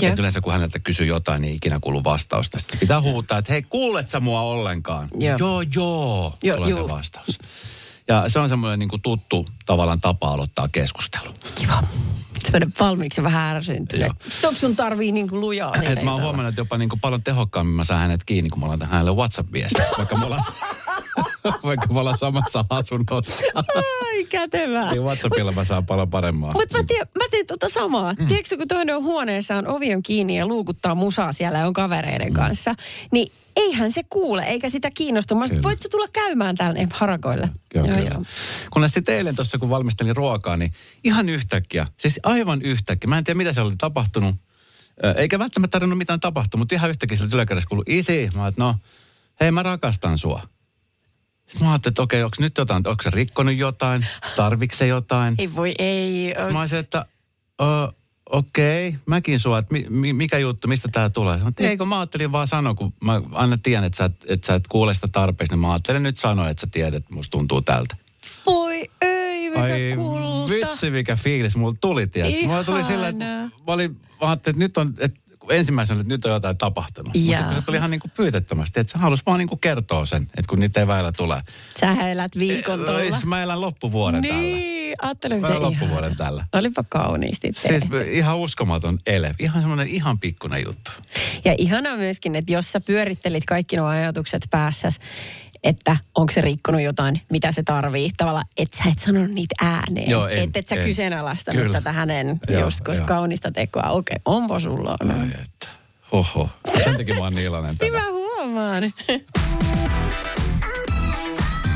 Joo. 0.02 0.14
Et 0.14 0.20
yleensä 0.20 0.42
kun 0.42 0.54
häneltä 0.54 0.80
kysyy 0.80 1.06
jotain, 1.06 1.42
niin 1.42 1.56
ikinä 1.56 1.78
kuuluu 1.82 2.04
vastausta. 2.04 2.60
Sitten 2.60 2.80
pitää 2.80 3.02
huutaa, 3.02 3.38
että 3.38 3.54
hei, 3.54 3.62
kuulet 3.62 4.08
sä 4.08 4.20
mua 4.20 4.42
ollenkaan? 4.42 5.08
Joo, 5.20 5.38
joo, 5.40 5.64
joo, 5.76 6.34
joo 6.44 6.58
tulee 6.58 6.74
se 6.74 6.90
vastaus. 6.90 7.40
Ja 8.08 8.30
se 8.30 8.40
on 8.40 8.50
semmoinen 8.50 8.80
niin 8.80 8.90
kuin 8.90 9.02
tuttu 9.02 9.46
tavallaan 9.66 10.02
tapa 10.02 10.34
aloittaa 10.34 10.68
keskustelu. 10.68 11.34
Kiva. 11.56 11.84
Semmoinen 12.44 12.74
valmiiksi 12.80 13.24
vähän 13.24 13.56
ärsyntynyt. 13.56 14.12
Onko 14.44 14.60
sun 14.60 14.76
tarvii 14.76 15.12
niin 15.12 15.30
kuin 15.30 15.42
lujaa? 15.42 15.74
Et 15.82 16.04
mä 16.04 16.12
oon 16.12 16.22
huomannut, 16.22 16.50
että 16.50 16.62
jopa 16.62 16.78
niin 16.78 16.90
kuin 16.90 17.00
paljon 17.00 17.24
tehokkaammin 17.24 17.76
mä 17.76 17.84
saan 17.84 18.02
hänet 18.02 18.24
kiinni, 18.24 18.50
kun 18.50 18.60
mä 18.60 18.68
laitan 18.68 18.90
hänelle 18.90 19.12
WhatsApp-viestiä. 19.12 19.86
Vaikka 19.98 20.18
me 20.18 20.26
ollaan 20.26 20.44
Vaikka 21.64 21.94
me 21.94 22.00
ollaan 22.00 22.18
samassa 22.18 22.66
asunnossa. 22.70 23.34
Ai 23.56 24.26
kätevää. 24.30 24.92
Niin 24.92 25.04
WhatsAppilla 25.04 25.52
mä 25.52 25.64
saan 25.64 25.86
paljon 25.86 26.10
paremmaa. 26.10 26.54
Mutta 26.54 26.78
mä, 26.78 26.84
teen, 26.84 27.08
mä 27.18 27.26
teen 27.32 27.48
tuota 27.48 27.70
samaa. 27.70 28.14
Mm. 28.14 28.28
Tiedätkö, 28.28 28.58
kun 28.58 28.68
toinen 28.68 28.96
on 28.96 29.04
huoneessaan, 29.04 29.68
ovi 29.68 29.96
on 29.96 30.04
kiinni 30.04 30.38
ja 30.38 30.48
luukuttaa 30.48 30.96
musaa 30.96 31.32
siellä 31.32 31.60
ja 31.60 31.68
on 31.68 31.74
kavereiden 31.74 32.28
mm. 32.28 32.34
kanssa, 32.34 32.76
niin 33.12 33.32
eihän 33.56 33.92
se 33.92 34.02
kuule, 34.10 34.44
eikä 34.44 34.70
sitä 34.70 34.92
kiinnostu. 34.92 35.36
Mä 35.36 35.46
voit 35.64 35.86
tulla 35.92 36.08
käymään 36.14 36.56
täällä 36.56 36.88
harakoille? 36.94 37.50
Joo, 37.76 37.86
joo, 37.86 37.98
joo. 37.98 38.24
Kun 38.72 38.90
sitten 38.90 39.16
eilen 39.16 39.36
tuossa, 39.36 39.58
kun 39.58 39.70
valmistelin 39.70 40.16
ruokaa, 40.16 40.58
niin 40.58 40.74
ihan 41.04 41.30
yhtäkkiä, 41.30 41.88
siis 41.98 42.20
aivan 42.24 42.62
yhtäkkiä, 42.62 43.10
mä 43.10 43.18
en 43.18 43.24
tiedä 43.24 43.38
mitä 43.38 43.54
se 43.54 43.62
oli 43.62 43.76
tapahtunut, 43.78 44.36
eikä 45.16 45.40
välttämättä 45.40 45.72
tarvinnut 45.72 45.98
mitään 45.98 46.20
tapahtua, 46.20 46.58
mutta 46.58 46.76
ihan 46.76 46.90
yhtäkkiä 46.90 47.18
sillä 47.18 47.30
yläkädessä 47.34 47.70
kuului, 47.70 47.84
isi, 47.88 48.30
mä 48.36 48.48
että 48.48 48.64
no, 48.64 48.76
hei 49.40 49.52
mä 49.52 49.64
rakastan 49.64 50.18
sua. 50.18 50.42
Sitten 51.50 51.68
mä 51.68 51.72
ajattelin, 51.72 51.92
että 51.92 52.02
okei, 52.02 52.24
onko 52.24 52.36
nyt 52.40 52.58
jotain, 52.58 52.88
onko 52.88 53.04
se 53.04 53.10
rikkonut 53.10 53.56
jotain, 53.56 54.06
tarvitse 54.36 54.88
jotain? 54.88 55.36
Ei 55.38 55.56
voi, 55.56 55.74
ei. 55.80 56.36
Mä 56.54 56.60
olisin, 56.60 56.80
että 56.80 57.06
ö, 57.62 57.66
okei, 58.30 58.96
mäkin 59.06 59.40
sua, 59.40 59.58
että 59.58 59.74
mi, 59.74 59.86
mi, 59.90 60.14
mikä 60.14 60.38
juttu, 60.38 60.68
mistä 60.68 60.90
tää 60.92 61.10
tulee? 61.10 61.38
Mä, 61.38 61.52
ei, 61.60 61.78
kun 61.78 61.88
mä 61.88 62.00
ajattelin 62.00 62.32
vaan 62.32 62.48
sanoa, 62.48 62.74
kun 62.74 62.94
mä 63.04 63.22
aina 63.32 63.58
tiedän, 63.64 63.84
että 63.84 63.98
sä, 63.98 64.06
et, 64.06 64.26
että 64.28 64.48
sä 64.48 64.56
et 64.56 64.68
kuule 64.68 64.94
sitä 64.94 65.08
tarpeeksi, 65.08 65.54
niin 65.54 65.60
mä 65.60 65.72
ajattelin 65.72 66.04
nyt 66.04 66.18
sanoa, 66.18 66.50
että 66.50 66.62
sä 66.62 66.68
tiedät, 66.72 66.94
että 66.94 67.14
musta 67.14 67.32
tuntuu 67.32 67.62
tältä. 67.62 67.96
Voi 68.46 68.90
ei, 69.02 69.50
mikä 69.50 69.62
Ai 69.62 69.94
kulta. 69.96 70.50
vitsi, 70.54 70.92
mikä 70.92 71.16
fiilis 71.16 71.56
mulla 71.56 71.76
tuli, 71.82 72.08
tiedätkö? 72.08 72.46
Mulla 72.46 72.64
tuli 72.64 72.84
sillä, 72.84 73.08
että 73.08 73.26
mä, 73.26 73.50
olin, 73.68 73.92
mä 74.22 74.28
ajattelin, 74.28 74.56
että 74.56 74.66
nyt 74.66 74.78
on, 74.78 74.94
että 75.00 75.22
ensimmäisenä, 75.50 76.02
että 76.02 76.14
nyt 76.14 76.26
on 76.26 76.32
jotain 76.32 76.58
tapahtunut. 76.58 77.14
Mutta 77.16 77.54
se 77.56 77.62
tuli 77.62 77.78
ihan 77.78 77.92
niin 77.92 78.00
kuin 78.00 78.12
pyytettömästi, 78.18 78.80
että 78.80 78.92
se 78.92 78.98
halusi 79.00 79.24
vaan 79.26 79.40
niin 79.40 79.48
kuin 79.50 79.60
kertoa 79.60 80.06
sen, 80.06 80.24
että 80.24 80.50
kun 80.50 80.60
niitä 80.60 80.80
ei 80.80 80.88
väillä 80.88 81.12
tule. 81.12 81.42
Sä 81.80 82.10
elät 82.12 82.38
viikon 82.38 82.80
tuolla. 82.80 83.00
Siis 83.00 83.26
Mä 83.26 83.44
elän 83.44 83.62
loppuvuoden 83.62 84.22
tällä. 84.22 84.42
Niin, 84.42 84.96
ajattele 85.02 85.36
Mä 85.36 85.48
miten 85.48 85.62
elän 85.62 85.72
loppuvuoden 85.72 86.16
tällä. 86.16 86.46
Olipa 86.54 86.84
kauniisti 86.90 87.50
Siis 87.54 87.82
tehty. 87.82 88.02
ihan 88.12 88.38
uskomaton 88.38 88.98
ele. 89.06 89.36
Ihan 89.40 89.62
semmoinen 89.62 89.88
ihan 89.88 90.20
pikkuinen 90.20 90.64
juttu. 90.66 90.92
Ja 91.46 91.56
ihanaa 91.58 91.96
myöskin, 91.96 92.36
että 92.36 92.54
jos 92.54 92.72
sä 92.72 92.82
pyörittelit 92.82 93.46
kaikki 93.46 93.78
nuo 93.78 93.88
ajatukset 93.88 94.48
päässäs, 94.52 95.00
että 95.64 95.98
onko 96.16 96.34
se 96.34 96.42
rikkonut 96.42 96.82
jotain, 96.82 97.22
mitä 97.30 97.52
se 97.52 97.64
tarvii. 97.64 98.12
Tavallaan, 98.18 98.46
että 98.58 98.78
sä 98.78 98.84
et 98.92 99.00
sanonut 99.00 99.32
niitä 99.32 99.56
ääneen. 99.62 100.10
Joo, 100.10 100.28
en, 100.28 100.44
että 100.44 100.60
et 100.60 100.68
sä 100.68 100.76
en. 100.76 100.84
kyseenalaistanut 100.86 101.62
Kyllä. 101.62 101.78
tätä 101.78 101.92
hänen 101.92 102.40
Joo, 102.50 102.62
just 102.62 102.82
koska 102.82 103.02
joo. 103.04 103.08
kaunista 103.08 103.52
tekoa. 103.52 103.90
Okei, 103.90 104.18
onpa 104.26 104.60
sulla 104.60 104.98
on. 105.02 105.12
Ai 105.12 105.28
että. 105.28 105.68
Hoho. 106.12 106.50
Sen 106.84 106.98
takia 106.98 107.16
mä 107.16 107.22
oon 107.22 107.34
niin 107.34 107.46
iloinen 107.46 107.76
Niin 107.82 107.94
mä 107.94 108.04
huomaan. 108.12 108.94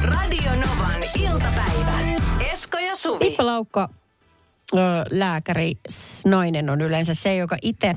Radio 0.03 0.51
Novan 0.51 1.03
iltapäivä. 1.19 1.99
Esko 2.51 2.77
ja 2.77 2.95
Suvi. 2.95 3.19
Pippa 3.19 3.45
Laukka, 3.45 3.89
ö, 4.73 4.77
lääkäri, 5.09 5.73
nainen 6.25 6.69
on 6.69 6.81
yleensä 6.81 7.13
se, 7.13 7.35
joka 7.35 7.57
itse 7.61 7.87
ö, 7.89 7.95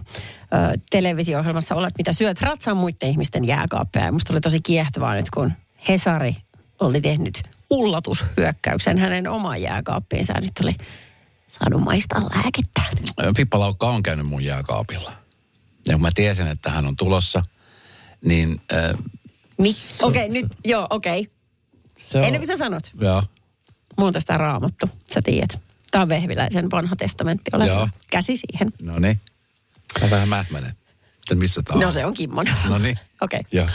televisio-ohjelmassa 0.90 1.74
olet, 1.74 1.94
mitä 1.98 2.12
syöt, 2.12 2.40
ratsaa 2.40 2.74
muiden 2.74 3.08
ihmisten 3.08 3.44
jääkaappeja. 3.44 4.06
Ja 4.06 4.12
musta 4.12 4.32
oli 4.32 4.40
tosi 4.40 4.60
kiehtovaa 4.60 5.14
nyt, 5.14 5.30
kun 5.30 5.52
Hesari 5.88 6.36
oli 6.80 7.00
tehnyt 7.00 7.42
ullatushyökkäyksen 7.70 8.98
hänen 8.98 9.28
omaan 9.28 9.62
jääkaappiinsa. 9.62 10.32
Nyt 10.32 10.52
oli 10.62 10.74
saanut 11.48 11.82
maistaa 11.82 12.20
lääkettä. 12.20 12.82
Pippa 13.36 13.60
Laukka 13.60 13.88
on 13.88 14.02
käynyt 14.02 14.26
mun 14.26 14.44
jääkaapilla. 14.44 15.12
Ja 15.86 15.92
kun 15.92 16.02
mä 16.02 16.10
tiesin, 16.14 16.46
että 16.46 16.70
hän 16.70 16.86
on 16.86 16.96
tulossa, 16.96 17.42
niin... 18.24 18.60
Äh, 18.72 18.98
Niin, 19.58 19.76
okei, 20.02 20.28
nyt, 20.28 20.46
joo, 20.64 20.86
okei. 20.90 21.30
on, 22.14 22.24
Ennen 22.24 22.40
kuin 22.40 22.46
sä 22.46 22.56
sanot, 22.56 22.90
Joo. 23.00 23.22
muuta 23.98 24.20
sitä 24.20 24.36
raamattu, 24.36 24.90
sä 25.14 25.20
tiedät. 25.24 25.60
Tämä 25.90 26.02
on 26.02 26.08
Vehviläisen 26.08 26.70
vanha 26.70 26.96
testamentti, 26.96 27.50
ole 27.54 27.66
Joo. 27.66 27.88
Käsi 28.10 28.36
siihen. 28.36 28.72
No 28.82 28.98
niin. 28.98 29.20
Mä 30.02 30.10
vähän 30.10 30.28
mähmänen. 30.28 30.72
Missä 31.34 31.62
tää 31.62 31.74
on? 31.74 31.80
No 31.80 31.90
se 31.90 32.06
on 32.06 32.14
Kimmon. 32.14 32.46
No 32.68 32.78
niin. 32.78 32.98
Okei. 33.20 33.40
Joo. 33.52 33.66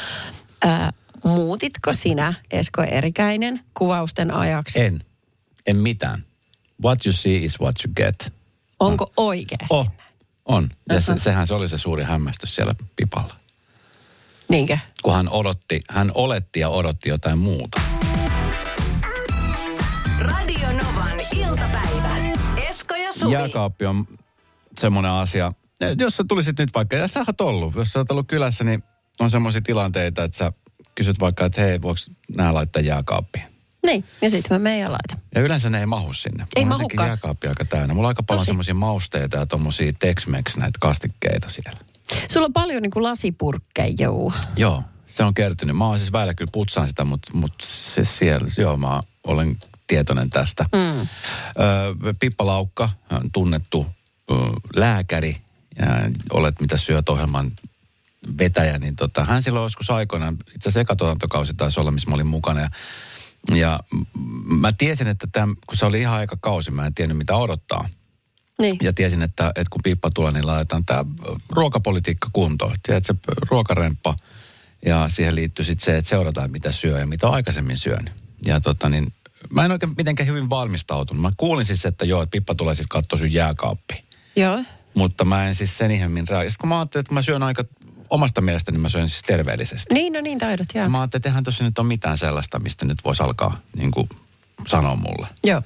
Ää, 0.62 0.94
muutitko 1.24 1.94
sinä, 1.94 2.34
Esko 2.52 2.82
Erikäinen, 2.82 3.60
kuvausten 3.74 4.32
ajaksi? 4.32 4.80
En. 4.80 5.04
En 5.66 5.78
mitään. 5.78 6.26
What 6.84 7.06
you 7.06 7.14
see 7.14 7.36
is 7.38 7.60
what 7.60 7.76
you 7.86 7.94
get. 7.96 8.34
Onko 8.80 9.12
oikeasti? 9.18 9.66
Oh, 9.70 9.88
on. 10.46 10.70
Ja 10.90 11.02
se, 11.02 11.12
Aha. 11.12 11.20
sehän 11.20 11.48
se 11.48 11.54
oli 11.54 11.68
se 11.68 11.78
suuri 11.78 12.04
hämmästys 12.04 12.56
siellä 12.56 12.76
Pipalla. 12.96 13.36
Niinkö? 14.50 14.78
Kun 15.04 15.14
hän 15.14 15.30
odotti, 15.30 15.82
hän 15.90 16.12
oletti 16.14 16.60
ja 16.60 16.70
odotti 16.70 17.10
jotain 17.10 17.38
muuta. 17.38 17.82
Radio 20.20 20.68
Novan 20.68 21.20
iltapäivä. 21.36 22.18
Esko 22.70 22.96
ja 22.96 23.14
Suvi. 23.14 23.34
Jääkaappi 23.34 23.86
on 23.86 24.08
semmoinen 24.78 25.12
asia, 25.12 25.54
jos 26.00 26.18
sä 26.18 26.24
tulisit 26.28 26.60
nyt 26.60 26.70
vaikka, 26.76 26.96
ja 26.96 27.08
sä 27.08 27.20
oot 27.20 27.42
ollut, 27.42 27.76
jos 27.76 27.94
sä 27.94 28.00
oot 28.00 28.12
ollut 28.12 28.28
kylässä, 28.28 28.64
niin 28.64 28.84
on 29.20 29.30
semmoisia 29.30 29.62
tilanteita, 29.62 30.24
että 30.24 30.38
sä 30.38 30.52
kysyt 30.96 31.20
vaikka, 31.20 31.46
että 31.46 31.62
hei, 31.62 31.82
voiko 31.82 32.00
nää 32.36 32.54
laittaa 32.54 32.82
jääkaappiin? 32.82 33.46
Niin, 33.86 34.06
ja 34.22 34.30
sitten 34.30 34.56
mä 34.56 34.60
meidän 34.60 34.92
laita. 34.92 35.18
Ja 35.36 35.42
yleensä 35.42 35.70
ne 35.70 35.80
ei 35.80 35.86
mahu 35.86 36.14
sinne. 36.14 36.48
Ei 36.56 36.66
Mulla 36.66 36.78
mahukaan. 36.78 37.08
jääkaappi 37.10 37.48
aika 37.48 37.66
täynnä. 37.66 37.94
Mulla 37.94 38.08
on 38.08 38.12
aika 38.12 38.24
paljon 38.24 38.46
semmoisia 38.46 38.74
mausteita 38.74 39.38
ja 39.38 39.46
tommosia 39.46 39.92
Tex-Mex 40.00 40.58
näitä 40.58 40.78
kastikkeita 40.82 41.50
siellä. 41.50 41.80
Sulla 42.30 42.46
on 42.46 42.54
paljon 42.54 42.82
niin 42.82 42.92
kuin 42.92 43.04
lasipurkkeja, 43.04 43.94
joo. 44.00 44.34
Joo, 44.56 44.84
se 45.06 45.24
on 45.24 45.34
kertynyt. 45.34 45.78
Mä 45.78 45.86
oon 45.86 46.00
siis 46.00 46.12
välillä 46.12 46.34
kyllä 46.34 46.50
putsaan 46.54 46.88
sitä, 46.88 47.04
mutta, 47.04 47.32
mutta 47.34 47.66
se 47.68 48.06
siellä, 48.06 48.48
joo, 48.58 48.78
mä 48.78 49.02
olen 49.24 49.58
tietoinen 49.88 50.30
tästä. 50.30 50.66
Mm. 50.76 51.00
Ö, 51.02 51.06
Pippa 52.20 52.46
Laukka, 52.46 52.90
tunnettu 53.34 53.86
ö, 54.32 54.34
lääkäri, 54.76 55.38
ja 55.80 55.88
olet 56.34 56.62
mitä 56.62 56.78
syöt 56.78 57.10
ohjelman 57.10 57.52
vetäjä, 58.38 58.80
niin 58.80 58.96
tota, 58.96 59.26
hän 59.26 59.44
silloin 59.44 59.64
joskus 59.64 59.90
aikoinaan, 59.90 60.34
itse 60.56 60.70
asiassa 60.70 60.80
ekatuotantokausi 60.80 61.54
taisi 61.54 61.80
olla, 61.80 61.92
missä 61.92 62.10
mä 62.10 62.16
olin 62.16 62.28
mukana. 62.28 62.62
Ja, 62.62 62.70
ja 63.56 63.80
mä 64.46 64.72
tiesin, 64.78 65.08
että 65.08 65.28
tämän, 65.32 65.56
kun 65.68 65.78
se 65.78 65.86
oli 65.86 66.00
ihan 66.00 66.20
aika 66.20 66.38
kausi, 66.42 66.72
mä 66.72 66.86
en 66.86 66.94
tiennyt 66.94 67.18
mitä 67.18 67.36
odottaa. 67.36 67.90
Niin. 68.62 68.78
Ja 68.82 68.94
tiesin, 68.94 69.22
että, 69.22 69.48
että 69.48 69.70
kun 69.70 69.82
piippa 69.84 70.10
tulee, 70.14 70.32
niin 70.32 70.48
laitetaan 70.48 70.86
tämä 70.86 71.06
ruokapolitiikka 71.50 72.30
kuntoon. 72.34 72.76
Tiedätkö, 72.84 73.14
se 73.14 73.32
ruokaremppa 73.50 74.16
ja 74.86 75.10
siihen 75.10 75.36
liittyy 75.36 75.66
sitten 75.66 75.86
se, 75.86 75.98
että 75.98 76.10
seurataan 76.10 76.52
mitä 76.52 76.72
syö 76.72 77.00
ja 77.00 77.06
mitä 77.06 77.28
on 77.28 77.34
aikaisemmin 77.34 77.78
syönyt. 77.78 78.12
Ja 78.46 78.60
tota 78.60 78.90
niin, 78.90 79.14
mä 79.50 79.66
en 79.66 79.72
oikein 79.72 79.94
mitenkään 79.98 80.28
hyvin 80.28 80.50
valmistautunut. 80.50 81.22
Mä 81.22 81.32
kuulin 81.38 81.66
siis, 81.66 81.86
että 81.86 82.06
joo, 82.06 82.22
että 82.22 82.32
Pippa 82.32 82.56
tulee 82.56 82.76
sitten 82.76 82.90
katsoa 82.90 83.20
sun 83.20 83.34
jääkaappi. 83.34 84.02
Joo. 84.36 84.64
Mutta 84.94 85.26
mä 85.26 85.48
en 85.48 85.56
siis 85.56 85.78
sen 85.78 85.92
ihemmin. 85.92 86.28
Sitten 86.28 86.52
kun 86.60 86.70
mä 86.70 86.80
ajattelin, 86.80 87.02
että 87.02 87.14
mä 87.14 87.22
syön 87.22 87.44
aika, 87.44 87.64
omasta 88.12 88.42
mielestäni 88.42 88.78
mä 88.78 88.90
syön 88.90 89.10
siis 89.10 89.24
terveellisesti. 89.24 89.94
Niin, 89.94 90.14
no 90.14 90.22
niin 90.22 90.38
taidot, 90.38 90.68
joo. 90.76 90.90
Mä 90.90 91.02
ajattelin, 91.02 91.20
että 91.20 91.30
eihän 91.30 91.44
tuossa 91.44 91.64
nyt 91.64 91.80
ole 91.80 91.88
mitään 91.88 92.18
sellaista, 92.18 92.60
mistä 92.60 92.86
nyt 92.86 92.98
voisi 93.06 93.24
alkaa 93.24 93.60
niin 93.76 93.92
kuin 93.92 94.10
sanoa 94.68 94.96
mulle. 94.96 95.28
Joo. 95.44 95.62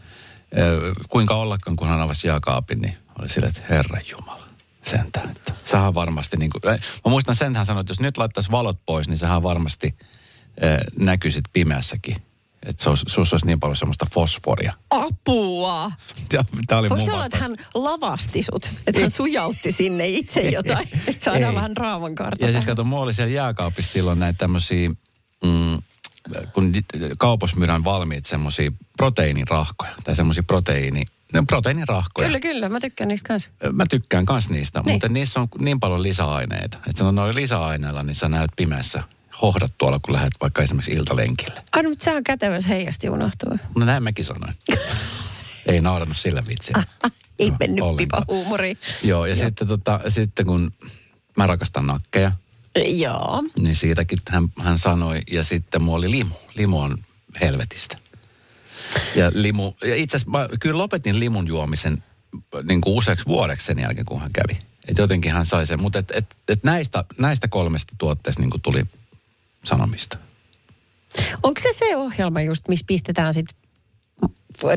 Ö, 0.58 0.94
kuinka 1.10 1.36
ollakaan, 1.36 1.76
kun 1.76 1.88
hän 1.88 2.02
avasi 2.02 2.28
jääkaapin, 2.28 2.82
niin 2.82 2.98
oli 3.20 3.30
sille, 3.30 3.48
että 3.48 3.62
Herra 3.70 4.00
Jumala, 4.12 4.48
sentään. 4.84 5.30
Että 5.30 5.54
sähän 5.66 5.96
varmasti, 5.96 6.38
niin 6.38 6.52
kuin, 6.52 6.62
mä 7.06 7.10
muistan 7.10 7.36
sen, 7.36 7.56
hän 7.56 7.66
sanoi, 7.66 7.82
että 7.82 7.92
jos 7.92 8.00
nyt 8.00 8.18
laittaisi 8.18 8.52
valot 8.52 8.78
pois, 8.86 9.08
niin 9.08 9.18
sähän 9.18 9.44
varmasti 9.44 9.96
äh, 10.00 10.78
näkyisit 11.00 11.44
pimeässäkin. 11.54 12.16
Että 12.66 12.84
se 12.84 12.90
olisi, 12.90 13.06
sus 13.08 13.34
olisi 13.34 13.46
niin 13.46 13.60
paljon 13.60 13.76
semmoista 13.76 14.06
fosforia. 14.14 14.74
Apua! 14.90 15.92
Tämä 16.68 16.80
oli 16.80 16.90
mun 16.90 17.02
se 17.02 17.14
olla, 17.14 17.26
että 17.26 17.38
hän 17.38 17.56
lavasti 17.74 18.42
sut? 18.44 18.70
Että 18.88 19.02
hän 19.02 19.12
sujautti 19.12 19.72
sinne 19.72 20.08
itse 20.08 20.42
jotain? 20.60 20.88
Että 21.08 21.24
saadaan 21.26 21.50
Ei. 21.50 21.56
vähän 21.56 21.76
draaman 21.76 22.16
kartta 22.16 22.46
Ja 22.46 22.52
siis 22.52 22.66
kato, 22.66 22.84
mulla 22.84 23.04
oli 23.04 23.14
siellä 23.14 23.34
jääkaapissa 23.34 23.92
silloin 23.92 24.20
näitä 24.20 24.38
tämmöisiä, 24.38 24.90
mm, 25.44 25.78
kun 26.54 26.74
kaupassa 27.18 27.58
myydään 27.58 27.84
valmiit 27.84 28.26
semmoisia 28.26 28.72
proteiinirahkoja. 28.98 29.92
Tai 30.04 30.16
semmoisia 30.16 30.44
proteiini, 30.44 31.04
ne 31.34 31.40
on 31.40 31.48
proteiinirahkoja. 31.48 32.28
Kyllä, 32.28 32.40
kyllä. 32.40 32.70
Mä 32.70 32.80
tykkään 32.80 33.08
niistä 33.08 33.28
kanssa. 33.28 33.50
Mä 33.72 33.86
tykkään 33.90 34.26
kans 34.26 34.50
niistä, 34.50 34.82
Niin. 34.86 34.94
mutta 34.96 35.10
niissä 35.10 35.40
on 35.40 35.48
niin 35.60 35.80
paljon 35.80 36.04
lisäaineita. 36.04 36.78
Että 36.78 36.92
sanotaan 36.98 37.16
noin 37.16 37.36
lisäaineilla, 37.36 38.04
niin 38.04 38.16
sä 38.16 38.30
näet 38.30 38.52
pimeässä 38.56 39.04
hohdat 39.42 39.74
tuolla, 39.78 40.00
kun 40.00 40.14
lähdet 40.14 40.34
vaikka 40.42 40.62
esimerkiksi 40.62 40.92
iltalenkille. 40.92 41.64
Ai, 41.72 41.84
no, 41.84 41.90
mutta 41.90 42.04
sehän 42.04 42.24
kätevyys 42.24 42.68
heijasti 42.68 43.10
unohtuu. 43.10 43.58
No 43.76 43.86
näin 43.86 44.04
mäkin 44.04 44.26
sanoin. 44.26 44.54
Ei 45.68 45.82
naurannut 45.82 46.18
sillä 46.18 46.44
vitsiä. 46.48 46.76
Ei 47.40 47.50
No, 47.50 47.56
mennyt 47.60 47.84
pipa 47.98 48.24
huumoriin. 48.28 48.78
Joo, 49.04 49.26
ja 49.26 49.36
sitten, 49.36 49.68
tota, 49.68 50.00
sitten 50.08 50.46
kun 50.46 50.72
mä 51.38 51.48
rakastan 51.48 51.88
nakkeja, 51.88 52.32
Joo. 52.76 53.44
niin 53.60 53.76
siitäkin 53.76 54.18
hän, 54.30 54.48
hän 54.60 54.78
sanoi, 54.78 55.22
ja 55.32 55.44
sitten 55.44 55.82
mulla 55.84 55.98
oli 55.98 56.12
limu. 56.12 56.36
Limu 56.56 56.80
on 56.82 56.98
helvetistä. 57.42 57.98
Ja 59.16 59.32
limu, 59.34 59.74
ja 59.84 59.96
itse 59.96 60.18
asiassa 60.18 60.32
mä 60.32 60.50
kyllä 60.60 60.78
lopetin 60.78 61.20
limun 61.20 61.48
juomisen 61.48 62.04
niin 62.64 62.82
kuin 62.82 62.96
useaksi 62.98 63.26
vuodeksi 63.26 63.66
sen 63.68 63.80
jälkeen, 63.80 64.06
kun 64.06 64.22
hän 64.22 64.32
kävi. 64.34 64.60
Että 64.88 65.02
jotenkin 65.02 65.32
hän 65.32 65.46
sai 65.46 65.68
sen, 65.68 65.82
mutta 65.82 66.00
et, 66.00 66.12
et, 66.12 66.36
et 66.48 66.64
näistä, 66.64 67.04
näistä 67.18 67.48
kolmesta 67.48 67.94
tuotteesta 67.98 68.42
niin 68.42 68.50
kuin 68.50 68.62
tuli 68.62 68.84
sanomista. 69.66 70.18
Onko 71.44 71.62
se 71.62 71.70
se 71.74 71.96
ohjelma 71.96 72.42
just, 72.42 72.68
missä 72.68 72.86
pistetään 72.88 73.34
sit 73.34 73.46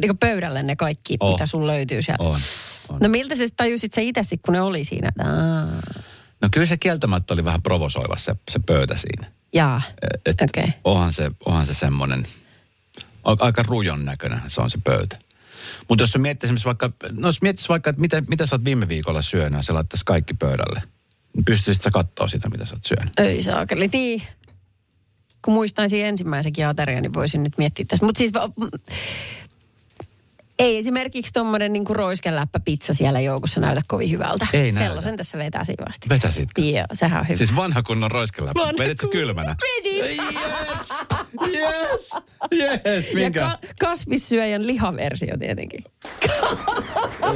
niin 0.01 0.19
pöydälle 0.19 0.63
ne 0.63 0.77
kaikki, 0.77 1.17
Oh. 1.21 1.33
mitä 1.33 1.47
sun 1.47 1.67
löytyy 1.67 2.03
sieltä? 2.03 2.23
On, 2.25 2.37
on. 2.89 2.99
No 3.01 3.09
miltä 3.09 3.37
se 3.37 3.49
tajusit 3.57 3.93
se 3.93 4.03
itse 4.03 4.37
kun 4.45 4.55
ne 4.55 4.61
oli 4.61 4.85
siinä? 4.85 5.13
Aa, 5.19 5.83
No 6.43 6.49
kyllä 6.53 6.67
se 6.67 6.77
kieltämättä 6.77 7.35
oli 7.35 7.45
vähän 7.45 7.63
provosoiva 7.63 8.17
se, 8.17 8.37
se 8.51 8.59
pöytä 8.59 8.97
siinä. 8.97 9.33
jaa, 9.53 9.83
okei. 10.43 10.65
Okay. 10.65 10.71
onhan 10.85 11.13
se, 11.13 11.31
onhan 11.45 11.67
se 11.67 11.75
semmoinen, 11.75 12.27
aika 13.25 13.63
rujon 13.63 14.05
näköinen 14.05 14.41
se 14.47 14.61
on 14.61 14.71
se 14.71 14.79
pöytä. 14.85 15.19
Mutta 15.89 16.03
jos 16.03 16.11
sä 16.11 16.19
esimerkiksi 16.43 16.65
vaikka, 16.65 16.91
no 17.13 17.29
jos 17.29 17.43
miettisit 17.43 17.69
vaikka, 17.69 17.91
että 17.91 18.01
mitä, 18.03 18.23
mitä 18.29 18.47
sä 18.47 18.55
oot 18.57 18.65
viime 18.65 18.89
viikolla 18.89 19.23
syönyt 19.23 19.59
ja 19.59 19.63
sä 19.63 19.75
laittaisi 19.75 20.05
kaikki 20.07 20.35
pöydälle, 20.35 20.83
niin 21.35 21.45
pystyisit 21.45 21.83
sä 21.83 21.91
katsoa 21.91 22.29
sitä, 22.29 22.49
mitä 22.49 22.67
sä 22.67 22.75
oot 22.75 22.85
syönyt. 22.85 23.21
Ei 23.21 23.43
saakeli, 23.43 23.89
niin. 23.93 24.23
Kun 25.45 25.55
muistaisin 25.55 26.07
ensimmäisenkin 26.07 26.67
aterian, 26.67 27.03
niin 27.03 27.15
voisin 27.15 27.43
nyt 27.43 27.53
miettiä 27.59 27.85
tässä. 27.89 28.07
Mutta 28.07 28.19
siis 28.19 28.33
Ei 30.59 30.79
esimerkiksi 30.79 31.33
tuommoinen 31.33 31.73
niinku 31.73 31.95
roiskeläppä 31.95 32.61
pizza 32.61 32.95
siellä 32.95 33.21
joukossa 33.21 33.61
näytä 33.61 33.81
kovin 33.87 34.11
hyvältä. 34.11 34.47
Ei 34.53 34.73
näytä. 34.73 34.79
Sellaisen 34.87 35.17
tässä 35.17 35.39
vetää 35.39 35.63
vasti. 35.89 36.09
Vetäisitkö? 36.09 36.63
Joo, 36.63 36.85
sehän 36.93 37.21
on 37.21 37.29
hyvä. 37.29 37.37
Siis 37.37 37.57
vanha 37.57 37.83
kunnon 37.83 38.11
roiskeläppä. 38.11 38.61
Vanha 38.61 38.79
Veditkö 38.79 39.07
kunnon- 39.07 39.13
kylmänä? 39.13 39.57
Vedin. 39.61 40.21
Yes! 41.55 42.11
Yes! 42.53 43.09
ja 43.09 43.15
Minkä? 43.15 43.41
ka- 43.41 43.59
kasvissyöjän 43.81 44.67
lihaversio 44.67 45.37
tietenkin. 45.39 45.85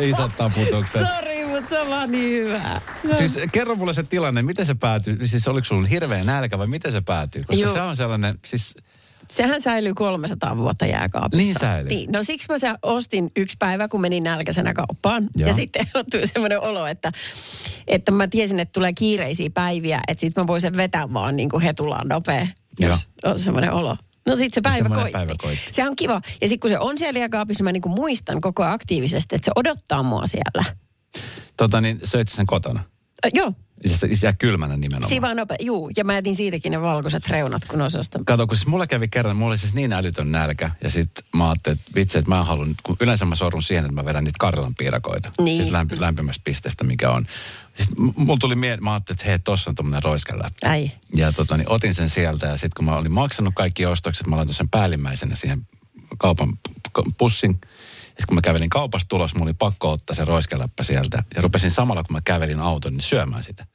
Isot 0.01 0.31
taputukset. 0.37 1.03
Sori, 1.09 1.32
mutta 1.53 1.69
se 1.69 1.81
on 1.81 1.89
vaan 1.89 2.11
niin 2.11 2.47
hyvää. 2.47 2.81
Siis 3.19 3.39
kerro 3.53 3.75
mulle 3.75 3.95
se 3.95 4.03
tilanne, 4.03 4.43
miten 4.43 4.67
se 4.67 4.75
päätyi? 4.75 5.17
Siis 5.25 5.49
oliko 5.49 5.65
sulla 5.65 5.87
hirveä 5.87 6.25
nälkä 6.25 6.59
vai 6.59 6.67
miten 6.67 6.93
se 6.93 7.01
päätyi? 7.01 7.43
Koska 7.43 7.63
Joo. 7.63 7.75
se 7.75 7.81
on 7.81 7.97
sellainen, 7.97 8.39
siis 8.47 8.75
Sehän 9.33 9.63
säilyy 9.63 9.95
300 9.95 10.57
vuotta 10.57 10.87
jääkaapissa. 10.87 11.45
Niin 11.45 11.57
säilyy. 11.61 11.89
Niin. 11.89 12.13
No 12.13 12.23
siksi 12.23 12.47
mä 12.53 12.59
se 12.59 12.75
ostin 12.83 13.31
yksi 13.37 13.57
päivä, 13.59 13.89
kun 13.89 14.01
menin 14.01 14.23
nälkäisenä 14.23 14.75
kauppaan. 14.75 15.29
Joo. 15.37 15.49
Ja 15.49 15.55
sitten 15.55 15.87
tuli 16.11 16.27
semmoinen 16.27 16.61
olo, 16.61 16.87
että, 16.87 17.13
että 17.87 18.13
mä 18.13 18.29
tiesin, 18.29 18.61
että 18.61 18.73
tulee 18.73 18.93
kiireisiä 18.93 19.51
päiviä, 19.55 20.01
että 20.09 20.21
sit 20.21 20.37
mä 20.37 20.47
voisin 20.47 20.77
vetää 20.77 21.13
vaan 21.13 21.37
niin 21.37 21.49
kuin 21.49 21.63
hetulaan 21.63 22.09
nopea, 22.09 22.47
Joo. 22.79 22.91
jos 22.91 23.09
on 23.25 23.39
semmoinen 23.39 23.73
olo. 23.73 23.97
No 24.27 24.37
sitten 24.37 24.55
se 24.55 24.61
päivä 24.61 24.77
semmoinen 24.77 25.03
koitti. 25.03 25.13
päivä 25.13 25.35
koitti. 25.43 25.73
Se 25.73 25.89
on 25.89 25.97
kiva. 25.97 26.21
Ja 26.41 26.49
sitten 26.49 26.61
kun 26.61 26.71
se 26.71 26.79
on 26.79 26.99
siellä 26.99 27.19
jääkaapissa, 27.19 27.65
mä 27.65 27.73
niin 27.73 27.83
kuin 27.83 27.93
muistan 27.93 28.41
koko 28.41 28.63
aktiivisesti, 28.63 29.35
että 29.35 29.45
se 29.45 29.53
odottaa 29.57 30.03
mua 30.03 30.27
siellä. 30.27 30.65
Tota 31.63 31.81
niin, 31.81 32.01
söit 32.05 32.29
sen 32.29 32.47
kotona. 32.47 32.85
Ö, 33.27 33.29
joo, 33.35 33.53
Ja 33.85 34.17
se, 34.17 34.33
kylmänä 34.39 34.77
nimenomaan. 34.77 35.09
siinä 35.09 35.23
vaan 35.27 35.37
nopea. 35.37 35.57
Juu, 35.61 35.91
ja 35.97 36.05
mä 36.05 36.15
jätin 36.15 36.35
siitäkin 36.35 36.73
ne 36.73 36.81
valkoiset 36.83 37.29
reunat, 37.29 37.65
kun 37.65 37.83
osasta. 37.83 38.19
Kato, 38.27 38.47
kun 38.47 38.57
siis 38.57 38.67
mulla 38.67 38.87
kävi 38.87 39.09
kerran, 39.09 39.37
mulla 39.37 39.51
oli 39.51 39.59
siis 39.59 39.75
niin 39.75 39.93
älytön 39.93 40.33
nälkä. 40.33 40.71
Ja 40.83 40.91
sitten 40.91 41.25
mä 41.35 41.49
ajattelin, 41.51 41.79
että 41.79 41.93
vitsi, 41.95 42.19
että 42.19 42.29
mä 42.29 42.45
haluan 42.45 42.69
nyt, 42.69 42.83
kun 42.83 42.97
yleensä 43.01 43.25
mä 43.25 43.35
sorrun 43.35 43.63
siihen, 43.63 43.85
että 43.85 43.95
mä 43.95 44.05
vedän 44.05 44.25
niitä 44.25 44.37
Karjalan 44.41 44.75
piirakoita. 44.79 45.31
Niin. 45.41 45.63
Siitä 45.63 45.77
lämpi, 45.79 46.01
lämpimästä 46.01 46.41
pisteestä, 46.45 46.85
mikä 46.85 47.11
on. 47.11 47.27
Sitten 47.75 48.05
m- 48.05 48.13
mulla 48.17 48.39
tuli 48.41 48.55
mieleen, 48.55 48.85
mä 48.85 48.93
ajattelin, 48.93 49.17
että 49.17 49.29
hei, 49.29 49.39
tossa 49.39 49.71
on 49.71 49.75
tuommoinen 49.75 50.03
roiskeläppä. 50.03 50.69
Äi. 50.71 50.91
Ja 51.15 51.33
tota, 51.33 51.57
niin 51.57 51.69
otin 51.69 51.95
sen 51.95 52.11
sieltä 52.11 52.47
ja 52.47 52.57
sitten 52.57 52.71
kun 52.77 52.85
mä 52.85 52.97
olin 52.97 53.13
maksanut 53.13 53.55
kaikki 53.57 53.87
ostokset, 53.87 54.27
mä 54.27 54.37
laitoin 54.37 54.55
sen 54.55 54.69
päällimmäisenä 54.69 55.35
siihen 55.35 55.67
kaupan 56.19 56.59
pussin. 57.19 57.61
Sitten 58.23 58.29
kun 58.29 58.37
mä 58.37 58.43
kävelin 58.43 58.71
kaupasta 58.71 59.09
tulos, 59.09 59.35
mulla 59.35 59.47
oli 59.47 59.55
pakko 59.55 59.93
ottaa 59.93 60.17
se 60.17 60.25
roiskeläppä 60.25 60.83
sieltä. 60.83 61.23
Ja 61.37 61.43
rupesin 61.43 61.71
samalla, 61.71 62.03
kun 62.03 62.17
mä 62.17 62.21
kävelin 62.25 62.61
auton, 62.61 62.93
niin 62.93 63.03
syömään 63.03 63.45
sitä. 63.45 63.67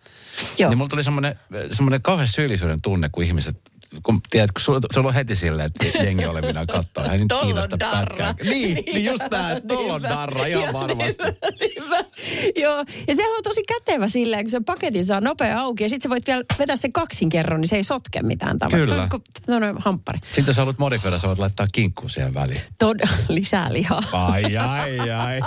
Joo. 0.57 0.69
Niin 0.69 0.77
mulla 0.77 0.89
tuli 0.89 1.03
semmoinen, 1.03 1.39
semmoinen 1.71 2.01
kauhean 2.01 2.27
syyllisyyden 2.27 2.81
tunne, 2.81 3.09
kun 3.11 3.23
ihmiset, 3.23 3.57
kun 4.03 4.19
tiedät, 4.29 4.51
kun 4.51 4.61
sulla, 4.61 4.79
sulla 4.93 5.07
on 5.07 5.13
heti 5.13 5.35
silleen, 5.35 5.65
että 5.83 5.97
jengi 6.03 6.25
olevinaan 6.25 6.67
kattoo. 6.67 7.03
Ei 7.11 7.17
nyt 7.17 7.27
Tolla 7.27 7.41
on 7.41 7.47
kiinnosta 7.47 7.79
darra. 7.79 8.05
pätkää. 8.33 8.35
Niin, 8.49 8.83
niin 8.93 9.05
just 9.05 9.23
tää, 9.29 9.51
että 9.51 9.67
tolla 9.67 9.93
on 9.93 10.01
Niinpä. 10.01 10.15
darra, 10.17 10.45
ihan 10.45 10.63
Joo, 10.63 10.73
varmasti. 10.73 11.23
niinpä. 11.59 11.97
Joo, 12.55 12.77
ja 13.07 13.15
sehän 13.15 13.31
on 13.37 13.43
tosi 13.43 13.63
kätevä 13.63 14.07
silleen, 14.07 14.43
kun 14.43 14.51
sen 14.51 14.65
paketin 14.65 15.05
saa 15.05 15.21
nopea 15.21 15.59
auki 15.59 15.83
ja 15.83 15.89
sitten 15.89 16.03
sä 16.03 16.09
voit 16.09 16.27
vielä 16.27 16.43
vetää 16.59 16.75
sen 16.75 16.93
kaksin 16.93 17.29
kerran, 17.29 17.61
niin 17.61 17.67
se 17.69 17.75
ei 17.75 17.83
sotke 17.83 18.21
mitään 18.21 18.57
tavalla. 18.57 18.85
Se 18.85 18.91
Kyllä. 18.91 19.03
on 19.03 19.09
kuin 19.09 19.23
tämmöinen 19.45 19.75
hamppari. 19.79 20.19
Sitten 20.23 20.47
jos 20.47 20.57
haluat 20.57 20.77
modifioida, 20.79 21.19
sä 21.19 21.27
voit 21.27 21.39
laittaa 21.39 21.67
kinkkuun 21.73 22.09
siihen 22.09 22.33
väliin. 22.33 22.61
Todella 22.79 23.17
lisää 23.29 23.73
lihaa. 23.73 24.03
Ai, 24.11 24.57
ai, 24.57 24.99
ai. 25.09 25.41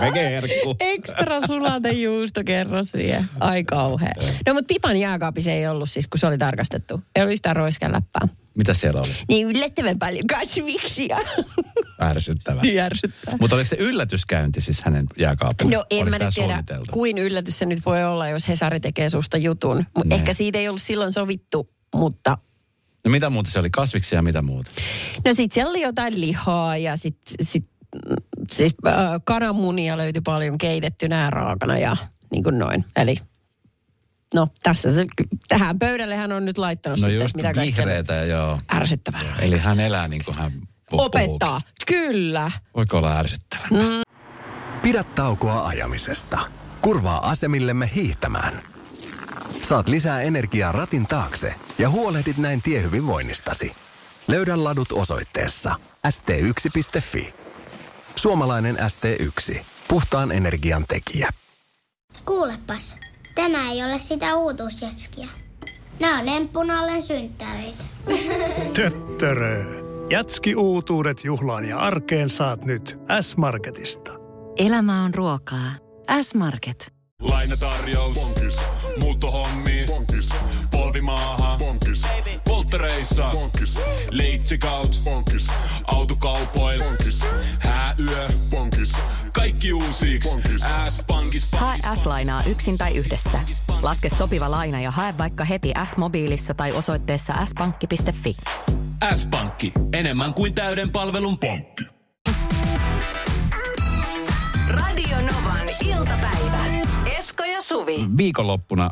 Vegeherkku. 0.00 0.76
Ekstra 0.80 1.40
sulata 1.46 1.88
juustokerros 1.88 2.88
siihen. 2.90 3.24
Ai 3.40 3.64
kauhea. 3.64 4.12
No 4.46 4.54
mutta 4.54 4.68
Pipan 4.68 4.96
jääkaapissa 4.96 5.50
ei 5.50 5.66
ollut 5.66 5.90
siis, 5.90 6.06
kun 6.08 6.18
se 6.18 6.26
oli 6.26 6.38
tarkastettu. 6.38 7.00
Ei 7.16 7.22
ollut 7.22 7.32
yhtään 7.32 7.53
roiskeläppää. 7.56 8.28
Mitä 8.56 8.74
siellä 8.74 9.00
oli? 9.00 9.10
Niin 9.28 9.46
yllättävän 9.46 9.98
paljon 9.98 10.26
kasviksia. 10.26 11.16
Ärsyttävää. 12.02 12.62
niin. 12.62 12.90
Mutta 13.40 13.56
oliko 13.56 13.68
se 13.68 13.76
yllätyskäynti 13.76 14.60
siis 14.60 14.82
hänen 14.82 15.06
jääkaapilla? 15.18 15.70
No 15.76 15.84
en 15.90 16.02
Oliko 16.02 16.18
mä 16.18 16.24
nyt 16.24 16.34
tiedä, 16.34 16.62
kuin 16.92 17.18
yllätys 17.18 17.58
se 17.58 17.66
nyt 17.66 17.86
voi 17.86 18.04
olla, 18.04 18.28
jos 18.28 18.48
Hesari 18.48 18.80
tekee 18.80 19.08
susta 19.08 19.36
jutun. 19.36 19.76
Mutta 19.76 20.00
Niin. 20.08 20.12
ehkä 20.12 20.32
siitä 20.32 20.58
ei 20.58 20.68
ollut 20.68 20.82
silloin 20.82 21.12
sovittu, 21.12 21.68
mutta... 21.94 22.38
No 23.04 23.10
mitä 23.10 23.30
muuta 23.30 23.50
se 23.50 23.58
oli? 23.58 23.70
Kasviksia 23.70 24.18
ja 24.18 24.22
mitä 24.22 24.42
muuta? 24.42 24.70
No 25.24 25.34
sit 25.34 25.52
siellä 25.52 25.70
oli 25.70 25.80
jotain 25.80 26.20
lihaa 26.20 26.76
ja 26.76 26.96
sit, 26.96 27.18
sit 27.42 27.64
siis 28.50 28.74
äh, 28.86 28.94
kananmunia 29.24 29.96
löytyi 29.96 30.22
paljon 30.22 30.58
keitettynä 30.58 31.22
ja 31.22 31.30
raakana 31.30 31.78
ja 31.78 31.96
niin 32.32 32.42
kuin 32.44 32.58
noin. 32.58 32.84
Eli 32.96 33.16
no 34.34 34.48
tässä 34.62 34.90
se, 34.90 35.06
tähän 35.48 35.78
pöydälle 35.78 36.16
hän 36.16 36.32
on 36.32 36.44
nyt 36.44 36.58
laittanut 36.58 36.98
No 36.98 37.04
sitten, 37.04 37.22
just 37.22 37.36
mitä 37.36 37.52
kaikkea 37.52 37.84
vihreitä 37.84 38.12
ja 38.14 38.24
joo. 38.24 38.60
ärsyttävää. 38.74 39.36
Eli 39.38 39.58
hän 39.58 39.80
elää 39.80 40.08
niin 40.08 40.24
kuin 40.24 40.36
hän 40.36 40.52
pu- 40.62 41.00
Opettaa, 41.00 41.60
kyllä. 41.86 42.50
Voiko 42.76 42.98
olla 42.98 43.12
ärsyttävää? 43.12 43.68
Pidä 44.82 45.04
taukoa 45.04 45.66
ajamisesta. 45.66 46.38
Kurvaa 46.82 47.30
asemillemme 47.30 47.90
hiihtämään. 47.94 48.62
Saat 49.62 49.88
lisää 49.88 50.20
energiaa 50.20 50.72
ratin 50.72 51.06
taakse 51.06 51.54
ja 51.78 51.90
huolehdit 51.90 52.36
näin 52.38 52.62
tiehyvinvoinnistasi. 52.62 53.72
Löydä 54.28 54.64
ladut 54.64 54.92
osoitteessa 54.92 55.74
st1.fi. 56.08 57.34
Suomalainen 58.16 58.76
ST1. 58.76 59.58
Puhtaan 59.88 60.32
energian 60.32 60.84
tekijä. 60.88 61.30
Kuulepas, 62.24 62.98
tämä 63.34 63.70
ei 63.70 63.84
ole 63.84 63.98
sitä 63.98 64.36
uutuusjatskia. 64.36 65.28
Nämä 66.00 66.18
on 66.20 66.28
emppunallen 66.28 67.02
synttäreitä. 67.02 67.84
Töttörö. 68.76 69.64
Jatski 70.10 70.54
uutuudet 70.54 71.24
juhlaan 71.24 71.68
ja 71.68 71.78
arkeen 71.78 72.28
saat 72.28 72.64
nyt 72.64 72.98
S-Marketista. 73.20 74.10
Elämä 74.56 75.04
on 75.04 75.14
ruokaa. 75.14 75.70
S-Market. 76.22 76.92
Lainatarjous. 77.22 78.14
Bonkis. 78.14 78.56
Muuttohommi. 79.00 79.84
Bonkis. 79.86 80.28
Polvimaaha. 80.70 81.56
Bonkis. 81.58 82.02
Polttereissa. 82.44 83.30
Bonkis. 83.32 83.78
Leitsikaut. 84.10 85.00
Bonkis. 85.04 85.46
Autokaupoil. 85.86 86.82
Bonkis. 86.82 87.20
Hääyö. 87.58 88.28
Bonkis. 88.50 88.92
Kaikki 89.32 89.72
uusi. 89.72 90.20
S-pankis. 90.20 91.03
S-lainaa 91.94 92.42
yksin 92.46 92.78
tai 92.78 92.96
yhdessä. 92.96 93.40
Laske 93.82 94.08
sopiva 94.08 94.50
laina 94.50 94.80
ja 94.80 94.90
hae 94.90 95.18
vaikka 95.18 95.44
heti 95.44 95.72
S-mobiilissa 95.84 96.54
tai 96.54 96.72
osoitteessa 96.72 97.34
s-pankki.fi. 97.46 98.36
S-pankki. 99.14 99.72
Enemmän 99.92 100.34
kuin 100.34 100.54
täyden 100.54 100.90
palvelun 100.90 101.38
pankki. 101.38 101.84
Radio 104.68 105.16
Novan 105.16 105.68
iltapäivä. 105.84 106.64
Esko 107.18 107.44
ja 107.44 107.62
Suvi. 107.62 108.06
Viikonloppuna 108.16 108.90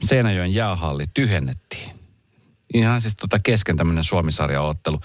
Seinäjoen 0.00 0.54
jäähalli 0.54 1.04
tyhjennettiin. 1.14 1.90
Ihan 2.74 3.00
siis 3.00 3.16
tota 3.16 3.38
kesken 3.38 3.76
tämmöinen 3.76 4.04
Suomisarja-ottelu. 4.04 4.98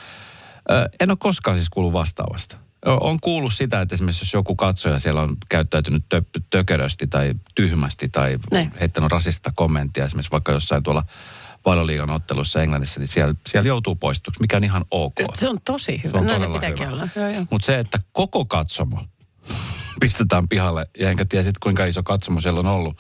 Ö, 0.72 0.90
en 1.00 1.12
ole 1.12 1.18
koskaan 1.20 1.58
siis 1.58 1.70
kuullut 1.70 1.94
vastaavasta. 1.94 2.67
On 2.88 3.18
kuullut 3.22 3.54
sitä, 3.54 3.82
että 3.82 3.96
esimerkiksi 3.96 4.22
jos 4.26 4.34
joku 4.34 4.56
katsoja 4.56 5.00
siellä 5.00 5.22
on 5.22 5.38
käyttäytynyt 5.50 6.04
tö, 6.10 6.22
tökerösti 6.50 7.08
tai 7.08 7.34
tyhmästi 7.56 8.10
tai 8.10 8.40
Ne. 8.52 8.72
heittänyt 8.80 9.12
rasista 9.12 9.52
kommenttia 9.56 10.06
esimerkiksi 10.06 10.32
vaikka 10.32 10.52
jossain 10.52 10.84
tuolla 10.84 11.04
valioliigan 11.66 12.10
ottelussa 12.10 12.62
Englannissa, 12.64 13.00
niin 13.00 13.08
siellä, 13.08 13.36
siellä 13.48 13.68
joutuu 13.68 13.96
poistuksi, 13.96 14.42
mikä 14.42 14.58
on 14.58 14.64
ihan 14.64 14.86
ok. 14.92 15.14
Se 15.34 15.50
on 15.50 15.58
tosi 15.66 16.02
hyvä. 16.04 16.12
Se 16.12 16.18
on 16.18 16.26
Näin 16.26 16.40
se 16.40 16.48
pitääkin 16.48 16.86
hyvä. 16.86 16.96
olla. 16.96 17.08
Mutta 17.50 17.66
se, 17.66 17.80
että 17.80 18.00
koko 18.12 18.46
katsomo 18.46 19.02
pistetään 20.00 20.48
pihalle, 20.48 20.88
ja 21.00 21.10
enkä 21.10 21.26
tiedä 21.26 21.44
sitten 21.44 21.60
kuinka 21.64 21.86
iso 21.86 22.04
katsomo 22.04 22.42
siellä 22.42 22.60
on 22.60 22.66
ollut 22.68 22.98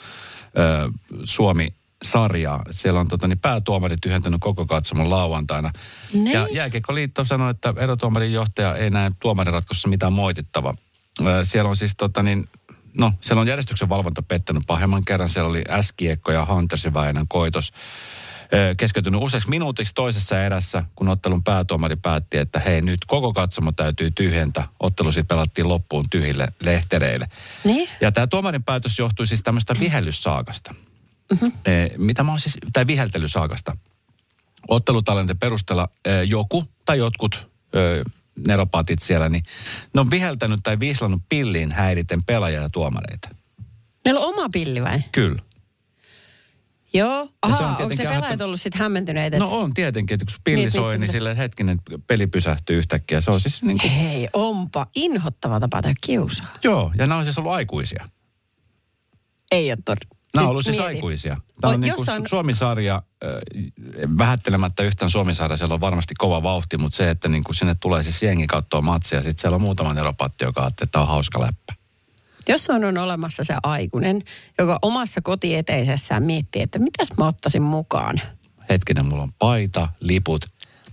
ö, 0.57 0.91
Suomi 1.23 1.73
sarjaa. 2.03 2.63
Siellä 2.71 2.99
on 2.99 3.07
tota, 3.07 3.27
niin 3.27 3.39
päätuomari 3.39 3.95
tyhjentänyt 4.01 4.41
koko 4.41 4.65
katsomon 4.65 5.09
lauantaina. 5.09 5.71
Niin. 6.13 6.31
Ja 6.31 6.47
Jääkiekkoliitto 6.51 7.25
sanoi, 7.25 7.51
että 7.51 7.73
erotuomarin 7.77 8.33
johtaja 8.33 8.75
ei 8.75 8.89
näe 8.89 9.11
tuomariratkossa 9.19 9.87
mitään 9.87 10.13
moitittavaa. 10.13 10.73
Siellä 11.43 11.69
on 11.69 11.77
siis 11.77 11.93
tota 11.97 12.23
niin, 12.23 12.49
no 12.97 13.13
siellä 13.21 13.41
on 13.41 13.47
järjestyksen 13.47 13.89
valvonta 13.89 14.21
pettänyt 14.21 14.63
pahemman 14.67 15.05
kerran. 15.05 15.29
Siellä 15.29 15.49
oli 15.49 15.63
S-kiekko 15.81 16.31
ja 16.31 16.45
Huntersin 16.45 16.93
Väinän 16.93 17.27
koitos 17.27 17.73
keskeytynyt 18.77 19.21
useaksi 19.23 19.49
minuutiksi 19.49 19.93
toisessa 19.93 20.43
erässä, 20.43 20.83
kun 20.95 21.07
ottelun 21.07 21.43
päätuomari 21.43 21.95
päätti, 21.95 22.37
että 22.37 22.59
hei 22.59 22.81
nyt 22.81 22.99
koko 23.07 23.33
katsomo 23.33 23.71
täytyy 23.71 24.11
tyhjentää. 24.11 24.67
Ottelu 24.79 25.11
sitten 25.11 25.27
pelattiin 25.35 25.67
loppuun 25.67 26.05
tyhjille 26.09 26.47
lehtereille. 26.59 27.27
Niin? 27.63 27.89
Ja 28.01 28.11
tämä 28.11 28.27
tuomarin 28.27 28.63
päätös 28.63 28.99
johtui 28.99 29.27
siis 29.27 29.43
tämmöistä 29.43 29.75
vihellyssaakasta. 29.79 30.75
Mm-hmm. 31.31 31.51
E, 31.65 31.89
mitä 31.97 32.23
mä 32.23 32.31
oon 32.31 32.39
siis, 32.39 32.57
tai 32.73 32.87
viheltelysaakasta. 32.87 33.77
Ottelutalenteen 34.67 35.39
perusteella 35.39 35.89
e, 36.05 36.23
joku 36.23 36.63
tai 36.85 36.97
jotkut 36.97 37.49
e, 37.73 37.79
neropatit 38.47 39.01
siellä, 39.01 39.29
niin 39.29 39.43
ne 39.93 40.01
on 40.01 40.11
viheltänyt 40.11 40.59
tai 40.63 40.79
viislannut 40.79 41.21
pilliin 41.29 41.71
häiriten 41.71 42.23
pelaajia 42.23 42.61
ja 42.61 42.69
tuomareita. 42.69 43.29
Meillä 44.05 44.19
on 44.19 44.33
oma 44.33 44.49
pilli 44.51 44.83
vai? 44.83 44.99
Kyllä. 45.11 45.41
Joo, 46.93 47.25
se 47.25 47.31
Aha, 47.41 47.57
on 47.67 47.69
onko 47.69 47.89
se 47.95 48.03
pelaajat 48.03 48.23
aiheuttanut- 48.23 48.41
ollut 48.45 48.61
sitten 48.61 48.79
hämmentyneitä? 48.81 49.37
No 49.39 49.49
on 49.51 49.73
tietenkin, 49.73 50.15
että 50.15 50.25
kun 50.25 50.31
se 50.33 50.39
pilli 50.43 50.61
Niin, 50.61 50.71
soi, 50.71 50.97
niin 50.97 51.07
se- 51.09 51.11
sille 51.11 51.37
hetkinen 51.37 51.77
peli 52.07 52.27
pysähtyy 52.27 52.77
yhtäkkiä. 52.77 53.21
Se 53.21 53.31
on 53.31 53.39
siis 53.39 53.61
niin 53.63 53.77
kuin, 53.77 53.91
Hei, 53.91 54.27
onpa 54.33 54.87
inhottava 54.95 55.59
tapa 55.59 55.81
tehdä 55.81 55.95
kiusaa. 56.01 56.53
joo, 56.63 56.91
ja 56.97 57.07
nämä 57.07 57.17
on 57.19 57.25
siis 57.25 57.37
ollut 57.37 57.51
aikuisia. 57.51 58.07
Ei 59.51 59.71
ole 59.71 59.77
todella. 59.85 60.16
Nämä 60.37 60.47
on 60.47 60.51
ollut 60.51 60.65
siis 60.65 60.79
aikuisia. 60.79 61.37
Tämä 61.61 61.69
on, 61.69 61.73
On 61.75 61.81
niin 61.81 61.93
kuin 61.93 61.99
jossain- 61.99 62.27
Suomisarja, 62.29 62.95
äh, 62.95 63.29
vähättelemättä 64.17 64.83
yhtään 64.83 65.11
Suomisarja, 65.11 65.57
siellä 65.57 65.73
on 65.73 65.81
varmasti 65.81 66.15
kova 66.17 66.43
vauhti, 66.43 66.77
mutta 66.77 66.95
se, 66.95 67.09
että 67.09 67.27
niin 67.29 67.43
kuin 67.43 67.55
sinne 67.55 67.75
tulee 67.79 68.03
siis 68.03 68.23
jengi 68.23 68.47
katsoa 68.47 68.81
matsia, 68.81 69.23
sitten 69.23 69.41
siellä 69.41 69.55
on 69.55 69.61
muutama 69.61 69.93
neropatti, 69.93 70.43
joka 70.43 70.61
ajattelee, 70.61 70.85
että 70.85 70.91
tämä 70.91 71.03
on 71.03 71.09
hauska 71.09 71.41
läppä. 71.41 71.73
Jos 72.49 72.69
on, 72.69 72.83
on 72.85 72.97
olemassa 72.97 73.43
se 73.43 73.55
aikuinen, 73.63 74.23
joka 74.59 74.79
omassa 74.81 75.21
kotieteisessään 75.21 76.23
miettii, 76.23 76.61
että 76.61 76.79
mitäs 76.79 77.07
mä 77.17 77.27
ottaisin 77.27 77.61
mukaan. 77.61 78.21
Hetkinen, 78.69 79.05
mulla 79.05 79.23
on 79.23 79.31
paita, 79.39 79.87
liput, 79.99 80.45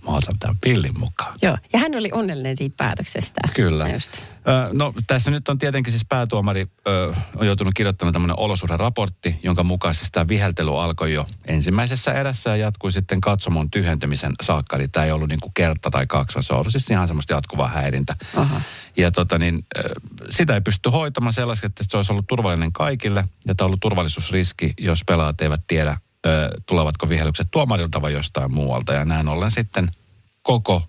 mä 0.07 0.15
otan 0.17 0.39
tämän 0.39 0.57
pillin 0.61 0.99
mukaan. 0.99 1.35
Joo, 1.41 1.57
ja 1.73 1.79
hän 1.79 1.95
oli 1.95 2.09
onnellinen 2.11 2.57
siitä 2.57 2.77
päätöksestä. 2.77 3.41
Kyllä. 3.53 3.89
Just. 3.89 4.17
Ö, 4.17 4.69
no 4.73 4.93
tässä 5.07 5.31
nyt 5.31 5.49
on 5.49 5.59
tietenkin 5.59 5.93
siis 5.93 6.05
päätuomari 6.09 6.67
ö, 6.87 7.13
on 7.35 7.47
joutunut 7.47 7.73
kirjoittamaan 7.73 8.13
tämmöinen 8.13 8.39
olosuhderaportti, 8.39 9.39
jonka 9.43 9.63
mukaan 9.63 9.95
siis 9.95 10.11
tämä 10.11 10.27
viheltely 10.27 10.81
alkoi 10.81 11.13
jo 11.13 11.27
ensimmäisessä 11.47 12.13
erässä 12.13 12.49
ja 12.49 12.55
jatkui 12.55 12.91
sitten 12.91 13.21
katsomon 13.21 13.71
tyhjentymisen 13.71 14.33
saakka. 14.41 14.75
Eli 14.75 14.87
tämä 14.87 15.05
ei 15.05 15.11
ollut 15.11 15.29
niin 15.29 15.39
kuin 15.39 15.53
kerta 15.53 15.91
tai 15.91 16.07
kaksi, 16.07 16.35
vaan 16.35 16.43
se 16.43 16.53
on 16.53 16.59
ollut 16.59 16.71
siis 16.71 16.89
ihan 16.89 17.07
semmoista 17.07 17.33
jatkuvaa 17.33 17.67
häirintä. 17.67 18.15
Aha. 18.35 18.61
Ja 18.97 19.11
tota 19.11 19.37
niin, 19.37 19.65
ö, 19.77 19.81
sitä 20.29 20.53
ei 20.53 20.61
pysty 20.61 20.89
hoitamaan 20.89 21.33
sellaisesti, 21.33 21.67
että 21.67 21.83
se 21.87 21.97
olisi 21.97 22.11
ollut 22.11 22.27
turvallinen 22.27 22.73
kaikille. 22.73 23.23
Ja 23.47 23.55
tämä 23.55 23.65
on 23.65 23.69
ollut 23.69 23.79
turvallisuusriski, 23.79 24.73
jos 24.79 25.01
pelaajat 25.07 25.41
eivät 25.41 25.61
tiedä, 25.67 25.97
ö, 26.25 26.49
tulevatko 26.65 27.09
vihellykset 27.09 27.47
tuomarilta 27.51 28.01
vai 28.01 28.13
jostain 28.13 28.53
muualta. 28.53 28.93
Ja 28.93 29.05
näin 29.05 29.27
ollen 29.27 29.51
sitten 29.51 29.91
koko 30.43 30.81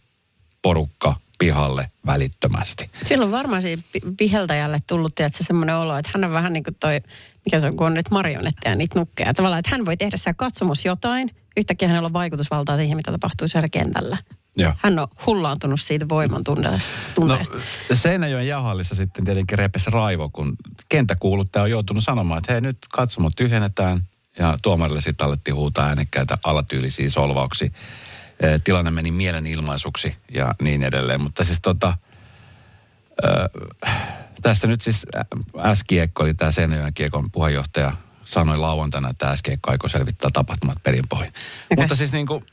porukka 0.63 1.17
pihalle 1.39 1.91
välittömästi. 2.07 2.91
Silloin 3.05 3.31
varmaan 3.33 3.63
siinä 3.63 3.83
viheltäjälle 4.21 4.79
tullut 4.87 5.15
tiedätkö, 5.15 5.45
semmoinen 5.45 5.77
olo, 5.77 5.97
että 5.99 6.11
hän 6.15 6.25
on 6.25 6.33
vähän 6.33 6.53
niin 6.53 6.65
kuin 6.65 6.77
toi, 6.81 7.01
mikä 7.45 7.61
se 7.61 7.67
on, 7.67 7.77
kun 7.77 7.87
on 7.87 7.95
nyt 7.95 8.11
marionetteja, 8.11 8.75
niitä 8.77 8.99
nukkeja. 8.99 9.35
Tavallaan, 9.35 9.59
että 9.59 9.71
hän 9.71 9.85
voi 9.85 9.97
tehdä 9.97 10.17
siellä 10.17 10.35
katsomos 10.37 10.85
jotain, 10.85 11.31
yhtäkkiä 11.57 11.89
hänellä 11.89 12.07
on 12.07 12.13
vaikutusvaltaa 12.13 12.77
siihen, 12.77 12.97
mitä 12.97 13.13
tapahtuu 13.13 13.49
siellä 13.49 13.69
kentällä. 13.69 14.17
Joo. 14.57 14.73
Hän 14.83 14.99
on 14.99 15.09
hullaantunut 15.27 15.81
siitä 15.81 16.09
voiman 16.09 16.45
tunne- 16.45 16.71
No. 17.21 17.39
Seinäjoen 17.95 18.49
jahallissa 18.49 18.95
sitten 18.95 19.25
tietenkin 19.25 19.59
repesi 19.59 19.91
raivo, 19.91 20.31
kun 20.33 20.57
kenttäkuuluttaja 20.89 21.63
on 21.63 21.71
joutunut 21.71 22.05
sanomaan, 22.05 22.39
että 22.39 22.53
hei 22.53 22.61
nyt 22.61 22.79
katsomot 22.93 23.33
tyhjennetään. 23.37 24.01
Ja 24.39 24.57
tuomarille 24.63 25.01
sitten 25.01 25.27
alettiin 25.27 25.55
huutaa 25.55 25.87
äänekkäitä 25.87 26.39
alatyylisiä 26.45 27.11
solvauksia. 27.11 27.71
Eh, 28.41 28.61
Tilanne 28.65 28.91
meni 28.91 29.11
mielenilmaisuksi 29.11 30.17
ja 30.35 30.55
niin 30.63 30.83
edelleen. 30.83 31.21
Mutta 31.21 31.45
siis 31.45 31.59
tota, 31.63 31.99
ö, 33.25 33.49
tässä 34.43 34.67
nyt 34.67 34.81
siis 34.81 35.07
S-kiekko, 35.75 36.25
eli 36.25 36.35
tämä 36.35 36.51
Seinäjoen 36.51 36.95
kiekon 36.95 37.31
puheenjohtaja, 37.31 37.93
sanoi 38.25 38.59
lauantaina, 38.59 39.11
että 39.11 39.37
S-kiekko 39.37 39.71
aikoo 39.71 39.89
selvittää 39.89 40.31
tapahtumat 40.33 40.83
perin 40.83 41.05
pohjin. 41.09 41.29
Okei. 41.29 41.77
Mutta 41.77 41.97
siis 41.97 42.13
niin 42.13 42.27
kuin, 42.27 42.45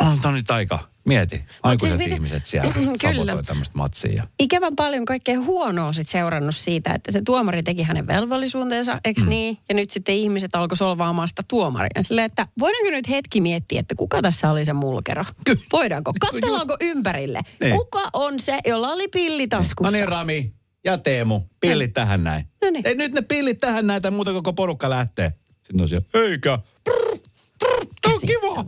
on 0.00 0.34
nyt 0.34 0.50
aika, 0.50 0.78
mieti, 1.04 1.44
aikuiset 1.62 2.00
siis 2.00 2.12
ihmiset 2.12 2.46
siellä 2.46 2.72
Kyllä. 3.00 3.42
tämmöistä 3.46 3.78
matsia. 3.78 4.26
Ikävän 4.38 4.76
paljon 4.76 5.04
kaikkea 5.04 5.40
huonoa 5.40 5.92
sit 5.92 6.08
seurannut 6.08 6.56
siitä, 6.56 6.94
että 6.94 7.12
se 7.12 7.20
tuomari 7.24 7.62
teki 7.62 7.82
hänen 7.82 8.06
velvollisuutensa, 8.06 9.00
eikö 9.04 9.20
mm. 9.20 9.28
niin? 9.28 9.58
Ja 9.68 9.74
nyt 9.74 9.90
sitten 9.90 10.14
ihmiset 10.14 10.54
alkoi 10.54 10.76
solvaamaan 10.76 11.28
sitä 11.28 11.42
tuomaria. 11.48 12.02
Silleen, 12.02 12.26
että 12.26 12.46
voidaanko 12.60 12.90
nyt 12.90 13.08
hetki 13.08 13.40
miettiä, 13.40 13.80
että 13.80 13.94
kuka 13.94 14.22
tässä 14.22 14.50
oli 14.50 14.64
se 14.64 14.72
mulkero? 14.72 15.24
Kyllä. 15.44 15.60
Voidaanko? 15.72 16.12
Kattellaanko 16.20 16.76
ympärille? 16.80 17.40
Niin. 17.60 17.76
Kuka 17.76 18.10
on 18.12 18.40
se, 18.40 18.58
jolla 18.66 18.88
oli 18.88 19.08
pilli 19.08 19.48
taskussa? 19.48 19.90
No 19.90 19.96
niin 19.96 20.08
Rami 20.08 20.54
ja 20.84 20.98
Teemu, 20.98 21.40
pillit 21.60 21.92
tähän 21.92 22.24
näin. 22.24 22.46
No 22.62 22.70
niin. 22.70 22.86
Ei 22.86 22.94
nyt 22.94 23.12
ne 23.12 23.22
pillit 23.22 23.58
tähän 23.58 23.86
näin, 23.86 24.02
tai 24.02 24.10
muuta 24.10 24.32
koko 24.32 24.52
porukka 24.52 24.90
lähtee. 24.90 25.32
Sitten 25.62 25.80
on 25.80 25.88
siellä, 25.88 26.06
eikä. 26.14 26.58
Prr, 26.84 27.18
prr, 27.58 28.12
on 28.12 28.20
kiva. 28.20 28.64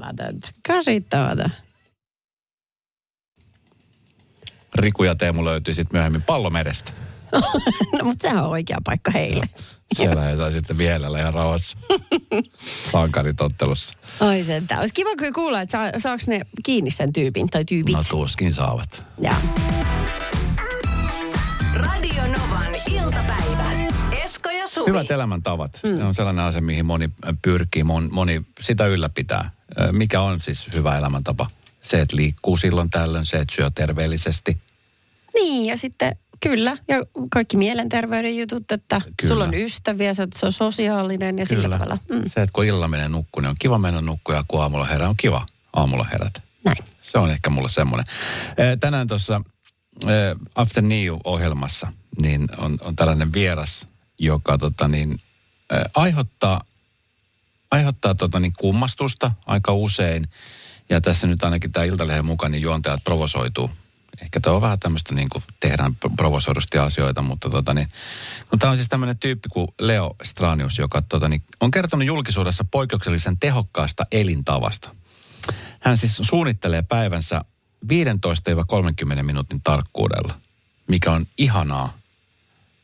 Käsittämätöntä. 0.62 1.65
Riku 4.78 5.04
ja 5.04 5.14
Teemu 5.14 5.44
löytyi 5.44 5.74
sitten 5.74 5.98
myöhemmin 5.98 6.22
pallomerestä. 6.22 6.92
No, 7.98 8.04
mutta 8.04 8.22
sehän 8.22 8.44
on 8.44 8.50
oikea 8.50 8.78
paikka 8.84 9.10
heille. 9.10 9.48
Siellä 9.94 10.22
he 10.22 10.36
sai 10.36 10.52
sitten 10.52 10.78
vihelellä 10.78 11.20
ihan 11.20 11.34
rauhassa. 11.34 11.78
Sankaritottelussa. 12.92 13.98
Ai 14.20 14.44
sentään. 14.44 14.80
Olisi 14.80 14.94
kiva 14.94 15.16
kyllä 15.16 15.32
kuulla, 15.32 15.60
että 15.60 15.72
saa, 15.72 16.00
saako 16.00 16.22
ne 16.26 16.40
kiinni 16.64 16.90
sen 16.90 17.12
tyypin 17.12 17.48
tai 17.50 17.64
tyypit. 17.64 17.94
No 17.94 18.02
tuskin 18.10 18.54
saavat. 18.54 19.06
Ja. 19.20 19.32
Radio 21.74 22.22
Novan 22.22 22.74
iltapäivä. 22.90 23.72
Esko 24.24 24.50
ja 24.50 24.66
Suvi. 24.66 24.88
Hyvät 24.90 25.10
elämäntavat. 25.10 25.80
Mm. 25.82 25.96
Ne 25.98 26.04
on 26.04 26.14
sellainen 26.14 26.44
asia, 26.44 26.62
mihin 26.62 26.86
moni 26.86 27.10
pyrkii, 27.42 27.84
mon, 27.84 28.08
moni 28.12 28.42
sitä 28.60 28.86
ylläpitää. 28.86 29.50
Mikä 29.92 30.20
on 30.20 30.40
siis 30.40 30.68
hyvä 30.74 30.98
elämäntapa? 30.98 31.50
Se, 31.82 32.00
että 32.00 32.16
liikkuu 32.16 32.56
silloin 32.56 32.90
tällöin, 32.90 33.26
se, 33.26 33.36
että 33.36 33.54
syö 33.54 33.70
terveellisesti. 33.74 34.58
Niin, 35.40 35.66
ja 35.66 35.76
sitten 35.76 36.16
kyllä, 36.40 36.76
ja 36.88 36.96
kaikki 37.30 37.56
mielenterveyden 37.56 38.36
jutut, 38.36 38.72
että 38.72 39.00
Kyllä. 39.00 39.14
kyllä. 39.16 39.34
sulla 39.34 39.44
on 39.44 39.54
ystäviä, 39.54 40.14
sä 40.14 40.22
oot 40.22 40.32
so- 40.32 40.50
sosiaalinen 40.50 41.38
ja 41.38 41.46
sillä 41.46 41.68
tavalla. 41.68 41.98
Mm. 42.08 42.22
Se, 42.26 42.42
että 42.42 42.52
kun 42.52 42.64
illalla 42.64 42.88
menee 42.88 43.08
nukkuun, 43.08 43.42
niin 43.42 43.50
on 43.50 43.56
kiva 43.58 43.78
mennä 43.78 44.00
nukkuun 44.00 44.36
ja 44.36 44.44
kun 44.48 44.62
aamulla 44.62 44.84
herää, 44.84 45.08
on 45.08 45.16
kiva 45.16 45.46
aamulla 45.72 46.04
herätä. 46.04 46.40
Näin. 46.64 46.84
Se 47.02 47.18
on 47.18 47.30
ehkä 47.30 47.50
mulle 47.50 47.68
semmoinen. 47.68 48.06
Tänään 48.80 49.06
tuossa 49.06 49.40
After 50.54 50.82
New-ohjelmassa 50.82 51.92
niin 52.22 52.48
on, 52.58 52.78
on 52.80 52.96
tällainen 52.96 53.32
vieras, 53.32 53.86
joka 54.18 54.58
tota 54.58 54.88
niin, 54.88 55.18
aiheuttaa, 55.94 56.60
aiheuttaa 57.70 58.14
tota 58.14 58.40
niin 58.40 58.52
kummastusta 58.58 59.32
aika 59.46 59.72
usein. 59.72 60.28
Ja 60.90 61.00
tässä 61.00 61.26
nyt 61.26 61.44
ainakin 61.44 61.72
tämä 61.72 61.84
Iltalehden 61.84 62.24
mukaan, 62.24 62.52
niin 62.52 62.62
juontajat 62.62 63.04
provosoituu. 63.04 63.70
Ehkä 64.22 64.40
tämä 64.40 64.56
on 64.56 64.62
vähän 64.62 64.78
tämmöistä 64.78 65.14
niin 65.14 65.28
kuin 65.28 65.44
tehdään 65.60 65.94
pro- 65.94 66.10
provosoidusti 66.10 66.78
asioita, 66.78 67.22
mutta 67.22 67.50
tota 67.50 67.74
niin, 67.74 67.88
no 68.52 68.58
tämä 68.58 68.70
on 68.70 68.76
siis 68.76 68.88
tämmöinen 68.88 69.18
tyyppi 69.18 69.48
kuin 69.48 69.68
Leo 69.80 70.16
Stranius, 70.22 70.78
joka 70.78 71.02
tota 71.02 71.28
niin, 71.28 71.42
on 71.60 71.70
kertonut 71.70 72.06
julkisuudessa 72.06 72.64
poikkeuksellisen 72.70 73.38
tehokkaasta 73.38 74.06
elintavasta. 74.12 74.94
Hän 75.80 75.96
siis 75.96 76.18
suunnittelee 76.20 76.82
päivänsä 76.82 77.40
15-30 77.84 79.22
minuutin 79.22 79.62
tarkkuudella, 79.62 80.34
mikä 80.88 81.12
on 81.12 81.26
ihanaa. 81.38 81.98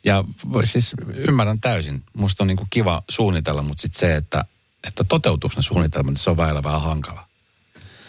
Ja 0.04 0.24
siis 0.64 0.92
ymmärrän 1.14 1.60
täysin. 1.60 2.02
Musta 2.12 2.44
on 2.44 2.48
niin 2.48 2.56
kuin 2.56 2.68
kiva 2.70 3.02
suunnitella, 3.10 3.62
mutta 3.62 3.82
sitten 3.82 4.00
se, 4.00 4.16
että, 4.16 4.44
että 4.86 5.04
toteutuuko 5.04 5.56
ne 5.56 5.62
suunnitelmat, 5.62 6.14
niin 6.14 6.22
se 6.22 6.30
on 6.30 6.36
vähän 6.36 6.82
hankala. 6.82 7.31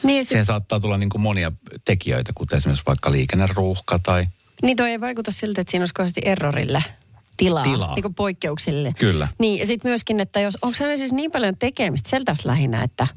Niin, 0.04 0.26
se, 0.26 0.30
Siihen 0.30 0.46
saattaa 0.46 0.80
tulla 0.80 0.98
niin 0.98 1.10
kuin 1.10 1.22
monia 1.22 1.52
tekijöitä, 1.86 2.32
kuten 2.36 2.58
esimerkiksi 2.58 2.86
vaikka 2.86 3.12
liikenneruuhka 3.12 4.00
tai... 4.00 4.28
niin 4.64 4.78
toi 4.78 4.90
ei 4.90 5.02
vaikuta 5.02 5.32
siltä, 5.32 5.62
että 5.62 5.72
siinä 5.72 5.82
olisi 5.82 5.94
kauheasti 5.94 6.22
errorille 6.26 6.84
tilaa, 7.38 7.64
Tilaa. 7.64 7.96
niin 7.96 8.04
kuin 8.04 8.16
poikkeuksille. 8.16 8.94
Kyllä. 9.00 9.28
Niin, 9.40 9.60
ja 9.60 9.66
sitten 9.66 9.90
myöskin, 9.90 10.20
että 10.20 10.40
jos, 10.40 10.58
onko 10.62 10.78
hänellä 10.80 10.98
siis 10.98 11.12
niin 11.12 11.32
paljon 11.32 11.58
tekemistä, 11.58 12.10
seltäs 12.10 12.46
lähinnä, 12.46 12.84
että 12.84 13.08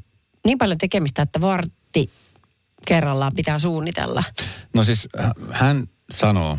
niin 0.45 0.57
paljon 0.57 0.77
tekemistä, 0.77 1.21
että 1.21 1.41
vartti 1.41 2.09
kerrallaan 2.85 3.31
pitää 3.35 3.59
suunnitella. 3.59 4.23
No 4.73 4.83
siis 4.83 5.07
äh, 5.19 5.31
hän 5.51 5.87
sanoo, 6.09 6.57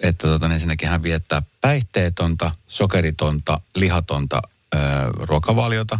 että 0.00 0.28
tota, 0.28 0.46
ensinnäkin 0.46 0.88
hän 0.88 1.02
viettää 1.02 1.42
päihteetonta, 1.60 2.50
sokeritonta, 2.66 3.60
lihatonta 3.76 4.42
ö, 4.74 4.78
ruokavaliota. 5.12 5.98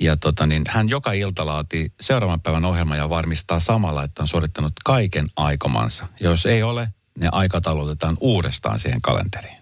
Ja 0.00 0.16
tota, 0.16 0.46
niin 0.46 0.62
hän 0.68 0.88
joka 0.88 1.12
ilta 1.12 1.46
laatii 1.46 1.92
seuraavan 2.00 2.40
päivän 2.40 2.64
ohjelman 2.64 2.98
ja 2.98 3.08
varmistaa 3.08 3.60
samalla, 3.60 4.04
että 4.04 4.22
on 4.22 4.28
suorittanut 4.28 4.72
kaiken 4.84 5.28
aikomansa. 5.36 6.06
Jos 6.20 6.46
ei 6.46 6.62
ole, 6.62 6.88
ne 7.18 7.28
aikataulutetaan 7.32 8.16
uudestaan 8.20 8.78
siihen 8.78 9.02
kalenteriin. 9.02 9.58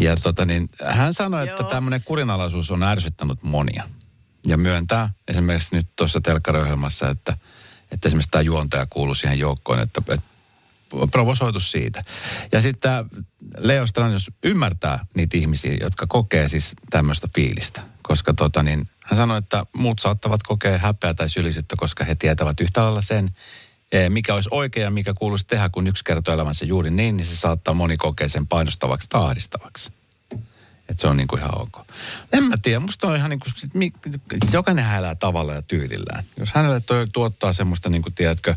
Ja 0.00 0.16
tota 0.16 0.44
niin, 0.44 0.68
hän 0.84 1.14
sanoi, 1.14 1.48
että 1.48 1.62
tämmöinen 1.64 2.02
kurinalaisuus 2.04 2.70
on 2.70 2.82
ärsyttänyt 2.82 3.42
monia. 3.42 3.84
Ja 4.46 4.56
myöntää 4.56 5.10
esimerkiksi 5.28 5.76
nyt 5.76 5.86
tuossa 5.96 6.20
telkkariohjelmassa, 6.20 7.10
että, 7.10 7.36
että 7.90 8.08
esimerkiksi 8.08 8.30
tämä 8.30 8.42
juontaja 8.42 8.86
kuuluu 8.90 9.14
siihen 9.14 9.38
joukkoon, 9.38 9.80
että, 9.80 10.02
että 10.08 10.33
provosoitu 11.10 11.60
siitä. 11.60 12.04
Ja 12.52 12.60
sitten 12.60 12.92
Leo 13.58 13.86
Stranius 13.86 14.30
ymmärtää 14.44 15.04
niitä 15.14 15.36
ihmisiä, 15.36 15.76
jotka 15.80 16.06
kokee 16.06 16.48
siis 16.48 16.74
tämmöistä 16.90 17.28
fiilistä. 17.34 17.82
Koska 18.02 18.34
tota 18.34 18.62
niin, 18.62 18.88
hän 19.04 19.16
sanoi, 19.16 19.38
että 19.38 19.66
muut 19.76 19.98
saattavat 19.98 20.42
kokea 20.42 20.78
häpeää 20.78 21.14
tai 21.14 21.28
syyllisyyttä, 21.28 21.76
koska 21.78 22.04
he 22.04 22.14
tietävät 22.14 22.60
yhtä 22.60 22.82
lailla 22.82 23.02
sen, 23.02 23.30
eh, 23.92 24.10
mikä 24.10 24.34
olisi 24.34 24.48
oikein 24.52 24.84
ja 24.84 24.90
mikä 24.90 25.14
kuuluisi 25.14 25.46
tehdä, 25.46 25.68
kun 25.68 25.86
yksi 25.86 26.04
kertoo 26.04 26.34
elämänsä 26.34 26.64
juuri 26.64 26.90
niin, 26.90 27.16
niin 27.16 27.26
se 27.26 27.36
saattaa 27.36 27.74
moni 27.74 27.96
kokea 27.96 28.28
sen 28.28 28.46
painostavaksi 28.46 29.08
tai 29.08 29.24
ahdistavaksi. 29.24 29.92
Että 30.88 31.00
se 31.00 31.08
on 31.08 31.16
niin 31.16 31.28
kuin 31.28 31.40
ihan 31.40 31.60
ok. 31.60 31.86
En 32.32 32.44
mä 32.44 32.56
tiedä, 32.62 32.80
musta 32.80 33.06
on 33.06 33.16
ihan 33.16 33.30
niin 33.30 33.40
kuin, 33.40 33.52
sit, 33.56 33.74
mi, 33.74 33.92
jokainen 34.52 34.94
elää 34.94 35.14
tavalla 35.14 35.54
ja 35.54 35.62
tyylillään. 35.62 36.24
Jos 36.38 36.52
hänelle 36.52 36.80
toi, 36.80 37.06
tuottaa 37.12 37.52
semmoista 37.52 37.90
niin 37.90 38.02
kuin, 38.02 38.14
tiedätkö, 38.14 38.54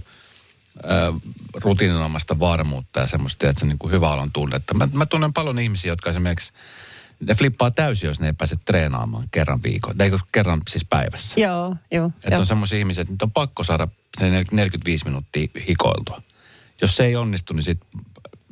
äh, 0.86 1.22
rutiininomaista 1.54 2.40
varmuutta 2.40 3.00
ja 3.00 3.08
semmoista, 3.08 3.40
tiedätkö, 3.40 3.66
niin 3.66 3.80
kuin 3.80 3.92
hyvä 3.92 4.14
olon 4.14 4.32
tunnetta. 4.32 4.74
Mä, 4.74 4.88
mä 4.94 5.06
tunnen 5.06 5.34
paljon 5.34 5.60
ihmisiä, 5.60 5.92
jotka 5.92 6.10
esimerkiksi 6.10 6.54
ne 7.20 7.36
flippaa 7.36 7.72
täysin, 7.72 8.08
jos 8.08 8.20
ne 8.20 8.28
ei 8.28 8.34
pääse 8.34 8.56
treenaamaan 8.66 9.28
kerran 9.32 9.64
viikon. 9.64 9.98
Tai 9.98 10.12
kerran 10.32 10.62
siis 10.70 10.86
päivässä. 10.86 11.40
Joo, 11.40 11.76
joo. 11.92 12.06
Että 12.06 12.32
joo. 12.32 12.40
on 12.40 12.46
semmoisia 12.46 12.80
ihmisiä, 12.80 13.02
että 13.02 13.14
nyt 13.14 13.22
on 13.22 13.32
pakko 13.32 13.64
saada 13.64 13.88
se 14.18 14.46
45 14.52 15.06
minuuttia 15.06 15.48
hikoiltua. 15.68 16.22
Jos 16.82 16.96
se 16.96 17.06
ei 17.06 17.16
onnistu, 17.16 17.54
niin 17.54 17.64
sit 17.64 17.80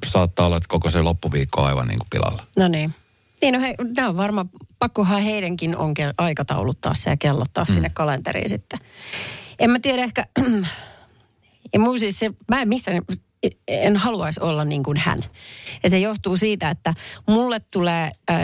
saattaa 0.06 0.46
olla, 0.46 0.58
että 0.58 0.70
koko 0.70 0.90
se 0.90 1.02
loppuviikko 1.02 1.62
on 1.62 1.68
aivan 1.68 1.88
niin 1.88 2.00
kuin 2.00 2.10
pilalla. 2.10 2.44
No 2.58 2.68
niin. 2.68 2.96
Niin 3.42 3.54
no 3.54 3.60
he, 3.60 3.76
nämä 3.96 4.10
on 4.10 4.18
varmaan, 4.18 4.50
pakkohan 4.80 5.22
heidänkin 5.22 5.78
on 5.78 5.94
aikatauluttaa 6.18 6.96
se 6.96 7.10
ja 7.10 7.18
kellottaa 7.18 7.64
mm. 7.64 7.74
sinne 7.74 7.90
kalenteriin 7.94 8.50
sitten. 8.50 8.80
En 9.60 9.70
mä 9.70 9.80
tiedä 9.80 10.04
ehkä, 10.04 10.28
ja 11.76 11.80
mun 11.80 12.00
siis 12.00 12.20
se, 12.20 12.32
mä 12.50 12.62
en 12.62 12.70
missään, 12.70 13.02
en 13.68 13.98
haluaisi 13.98 14.40
olla 14.40 14.66
niin 14.66 14.84
kuin 14.84 14.98
hän. 14.98 15.20
Ja 15.84 15.90
se 15.90 16.00
johtuu 16.00 16.38
siitä, 16.38 16.70
että 16.70 16.94
mulle 17.28 17.60
tulee 17.60 18.12
äh, 18.32 18.40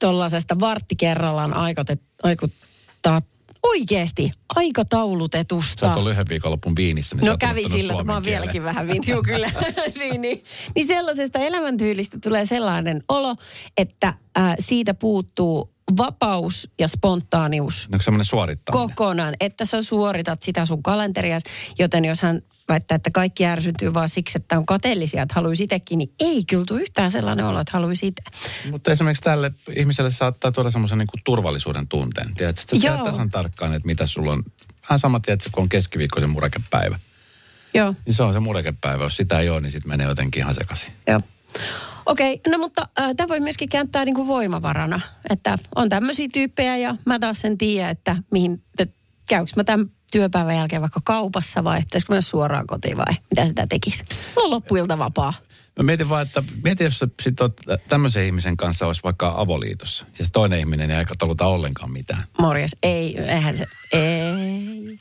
tuollaisesta 0.00 0.60
vartti 0.60 0.96
kerrallaan 0.96 1.54
aikotet, 1.54 2.02
aikuttaa 2.22 3.20
oikeasti 3.62 4.30
aikataulutetusta. 4.56 5.80
Sä 5.80 5.88
oot 5.88 5.96
ollut 5.96 6.12
yhden 6.12 6.28
viikonlopun 6.28 6.76
viinissä, 6.76 7.16
niin 7.16 7.26
No 7.26 7.36
kävi 7.38 7.68
sillä, 7.68 8.04
mä 8.04 8.14
oon 8.14 8.24
vieläkin 8.24 8.64
vähän 8.64 8.86
viini, 8.86 9.10
juu 9.12 9.22
kyllä. 9.22 9.50
niin, 9.98 10.20
niin, 10.20 10.44
niin 10.74 10.86
sellaisesta 10.86 11.38
elämäntyylistä 11.38 12.18
tulee 12.22 12.46
sellainen 12.46 13.02
olo, 13.08 13.36
että 13.76 14.14
äh, 14.38 14.54
siitä 14.58 14.94
puuttuu 14.94 15.74
vapaus 15.96 16.70
ja 16.78 16.88
spontaanius 16.88 17.88
Onko 17.92 18.02
semmoinen 18.02 18.24
suorittaminen? 18.24 18.88
kokonaan, 18.88 19.34
että 19.40 19.64
sä 19.64 19.82
suoritat 19.82 20.42
sitä 20.42 20.66
sun 20.66 20.82
kalenterias, 20.82 21.42
joten 21.78 22.04
jos 22.04 22.22
hän 22.22 22.42
väittää, 22.68 22.96
että 22.96 23.10
kaikki 23.10 23.46
ärsyntyy 23.46 23.94
vaan 23.94 24.08
siksi, 24.08 24.38
että 24.38 24.58
on 24.58 24.66
kateellisia, 24.66 25.22
että 25.22 25.34
haluaisi 25.34 25.64
itsekin, 25.64 25.98
niin 25.98 26.12
ei 26.20 26.44
kyllä 26.44 26.64
tule 26.64 26.80
yhtään 26.80 27.10
sellainen 27.10 27.44
olo, 27.44 27.60
että 27.60 27.72
haluaisi 27.72 28.06
itse. 28.06 28.22
Mutta 28.70 28.92
esimerkiksi 28.92 29.22
tälle 29.22 29.50
ihmiselle 29.76 30.10
saattaa 30.10 30.52
tuoda 30.52 30.70
semmoisen 30.70 30.98
niin 30.98 31.06
kuin 31.06 31.20
turvallisuuden 31.24 31.88
tunteen. 31.88 32.34
Tiedätkö, 32.34 32.62
että 32.76 32.96
sä 32.96 33.04
tasan 33.04 33.30
tarkkaan, 33.30 33.74
että 33.74 33.86
mitä 33.86 34.06
sulla 34.06 34.32
on. 34.32 34.42
Vähän 34.82 34.98
sama, 34.98 35.20
tiedätkö, 35.20 35.50
kun 35.52 35.62
on 35.62 35.68
keskiviikkoisen 35.68 36.30
murekepäivä. 36.30 36.98
Joo, 37.74 37.94
Niin 38.06 38.14
se 38.14 38.22
on 38.22 38.32
se 38.32 38.40
murekepäivä. 38.40 39.04
Jos 39.04 39.16
sitä 39.16 39.40
ei 39.40 39.48
ole, 39.48 39.60
niin 39.60 39.70
sitten 39.70 39.88
menee 39.88 40.06
jotenkin 40.06 40.40
ihan 40.40 40.54
sekaisin. 40.54 40.92
joo. 41.06 41.20
Okei, 42.06 42.40
no 42.48 42.58
mutta 42.58 42.88
äh, 43.00 43.14
tämä 43.16 43.28
voi 43.28 43.40
myöskin 43.40 43.68
kääntää 43.68 44.04
niinku 44.04 44.26
voimavarana, 44.26 45.00
että 45.30 45.58
on 45.76 45.88
tämmöisiä 45.88 46.28
tyyppejä 46.32 46.76
ja 46.76 46.94
mä 47.04 47.18
taas 47.18 47.40
sen 47.40 47.58
tiedä, 47.58 47.90
että 47.90 48.16
mihin, 48.30 48.62
että 48.78 48.96
käykö 49.28 49.52
mä 49.56 49.64
tämän 49.64 49.90
työpäivän 50.12 50.56
jälkeen 50.56 50.82
vaikka 50.82 51.00
kaupassa 51.04 51.64
vai 51.64 51.80
pitäisikö 51.80 52.12
mennä 52.12 52.22
suoraan 52.22 52.66
kotiin 52.66 52.96
vai 52.96 53.14
mitä 53.30 53.46
sitä 53.46 53.66
tekisi. 53.66 54.04
Mulla 54.36 54.46
on 54.46 54.50
loppuilta 54.50 54.98
vapaa. 54.98 55.34
Mä 55.76 55.82
mietin 55.82 56.08
vaan, 56.08 56.22
että 56.22 56.42
mieti, 56.64 56.84
jos 56.84 57.04
sit 57.22 57.40
oot 57.40 57.60
tämmöisen 57.88 58.24
ihmisen 58.24 58.56
kanssa 58.56 58.86
olisi 58.86 59.02
vaikka 59.02 59.34
avoliitossa. 59.36 60.06
Ja 60.18 60.24
se 60.24 60.30
toinen 60.30 60.60
ihminen 60.60 60.90
ei 60.90 60.96
aikatauluta 60.96 61.46
ollenkaan 61.46 61.90
mitään. 61.90 62.24
Morjes, 62.38 62.76
ei, 62.82 63.18
eihän 63.18 63.58
se, 63.58 63.66
ei. 63.92 64.98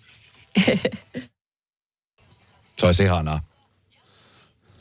Se 2.78 2.86
olisi 2.86 3.04
ihanaa. 3.04 3.42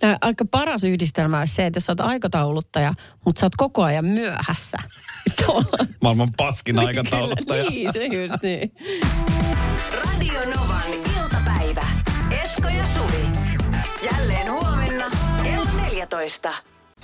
Tää 0.00 0.18
aika 0.20 0.44
paras 0.50 0.84
yhdistelmä 0.84 1.38
olisi 1.38 1.54
se, 1.54 1.66
että 1.66 1.76
jos 1.76 1.86
sä 1.86 1.92
oot 1.92 2.00
aikatauluttaja, 2.00 2.94
mutta 3.24 3.40
sä 3.40 3.46
oot 3.46 3.56
koko 3.56 3.82
ajan 3.82 4.04
myöhässä. 4.04 4.78
Maailman 6.02 6.28
paskin 6.36 6.78
aikatauluttaja. 6.86 7.70
niin, 7.70 7.92
se 7.92 8.04
just 8.06 8.42
niin. 8.42 8.72
Radio 9.90 10.40
Novan 10.54 10.82
iltapäivä. 11.22 11.84
Esko 12.42 12.68
ja 12.68 12.86
Suvi. 12.86 13.28
Jälleen 14.12 14.52
huomenna 14.52 15.10
kello 15.42 15.64
14. 15.82 16.54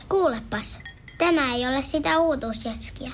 Kuulepas, 0.09 0.81
tämä 1.19 1.55
ei 1.55 1.67
ole 1.67 1.83
sitä 1.83 2.19
uutuusjatskia. 2.19 3.11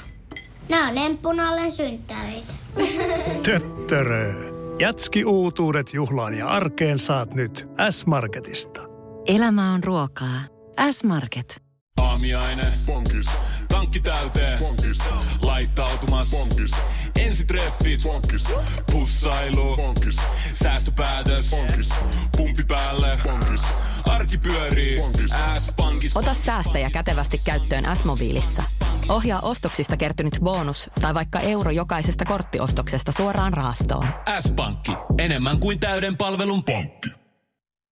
Nämä 0.68 0.88
on 0.88 0.98
emppunallen 0.98 1.72
synttäreitä. 1.72 2.52
Töttörö. 3.46 4.50
Jatski 4.78 5.24
uutuudet 5.24 5.94
juhlaan 5.94 6.34
ja 6.38 6.48
arkeen 6.48 6.98
saat 6.98 7.34
nyt 7.34 7.68
S-Marketista. 7.90 8.89
Elämä 9.26 9.72
on 9.72 9.84
ruokaa. 9.84 10.40
S-Market. 10.90 11.62
Aamiaine. 12.00 12.72
Bonkis. 12.86 13.26
Tankki 13.68 14.00
täyteen. 14.00 14.58
Bonkis. 14.58 14.98
Laittautumas. 15.42 16.30
Bonkis. 16.30 16.70
Ensitreffit. 17.18 18.02
Bonkis. 18.02 18.44
Pussailu. 18.92 19.76
Bonkis. 19.76 20.16
Säästöpäätös. 20.54 21.50
Bonkis. 21.50 21.88
Pumpi 22.36 22.64
päälle. 22.64 23.18
Bonkis. 23.24 23.62
Arki 24.06 24.38
pyörii. 24.38 25.02
S-pankis. 25.58 26.16
Ota 26.16 26.34
säästäjä 26.34 26.90
kätevästi 26.90 27.40
käyttöön 27.44 27.96
S-mobiilissa. 27.96 28.62
Ohjaa 29.08 29.40
ostoksista 29.40 29.96
kertynyt 29.96 30.38
bonus 30.42 30.90
tai 31.00 31.14
vaikka 31.14 31.40
euro 31.40 31.70
jokaisesta 31.70 32.24
korttiostoksesta 32.24 33.12
suoraan 33.12 33.52
rahastoon. 33.52 34.06
S-pankki. 34.40 34.92
Enemmän 35.18 35.60
kuin 35.60 35.80
täyden 35.80 36.16
palvelun 36.16 36.64
pankki. 36.64 37.19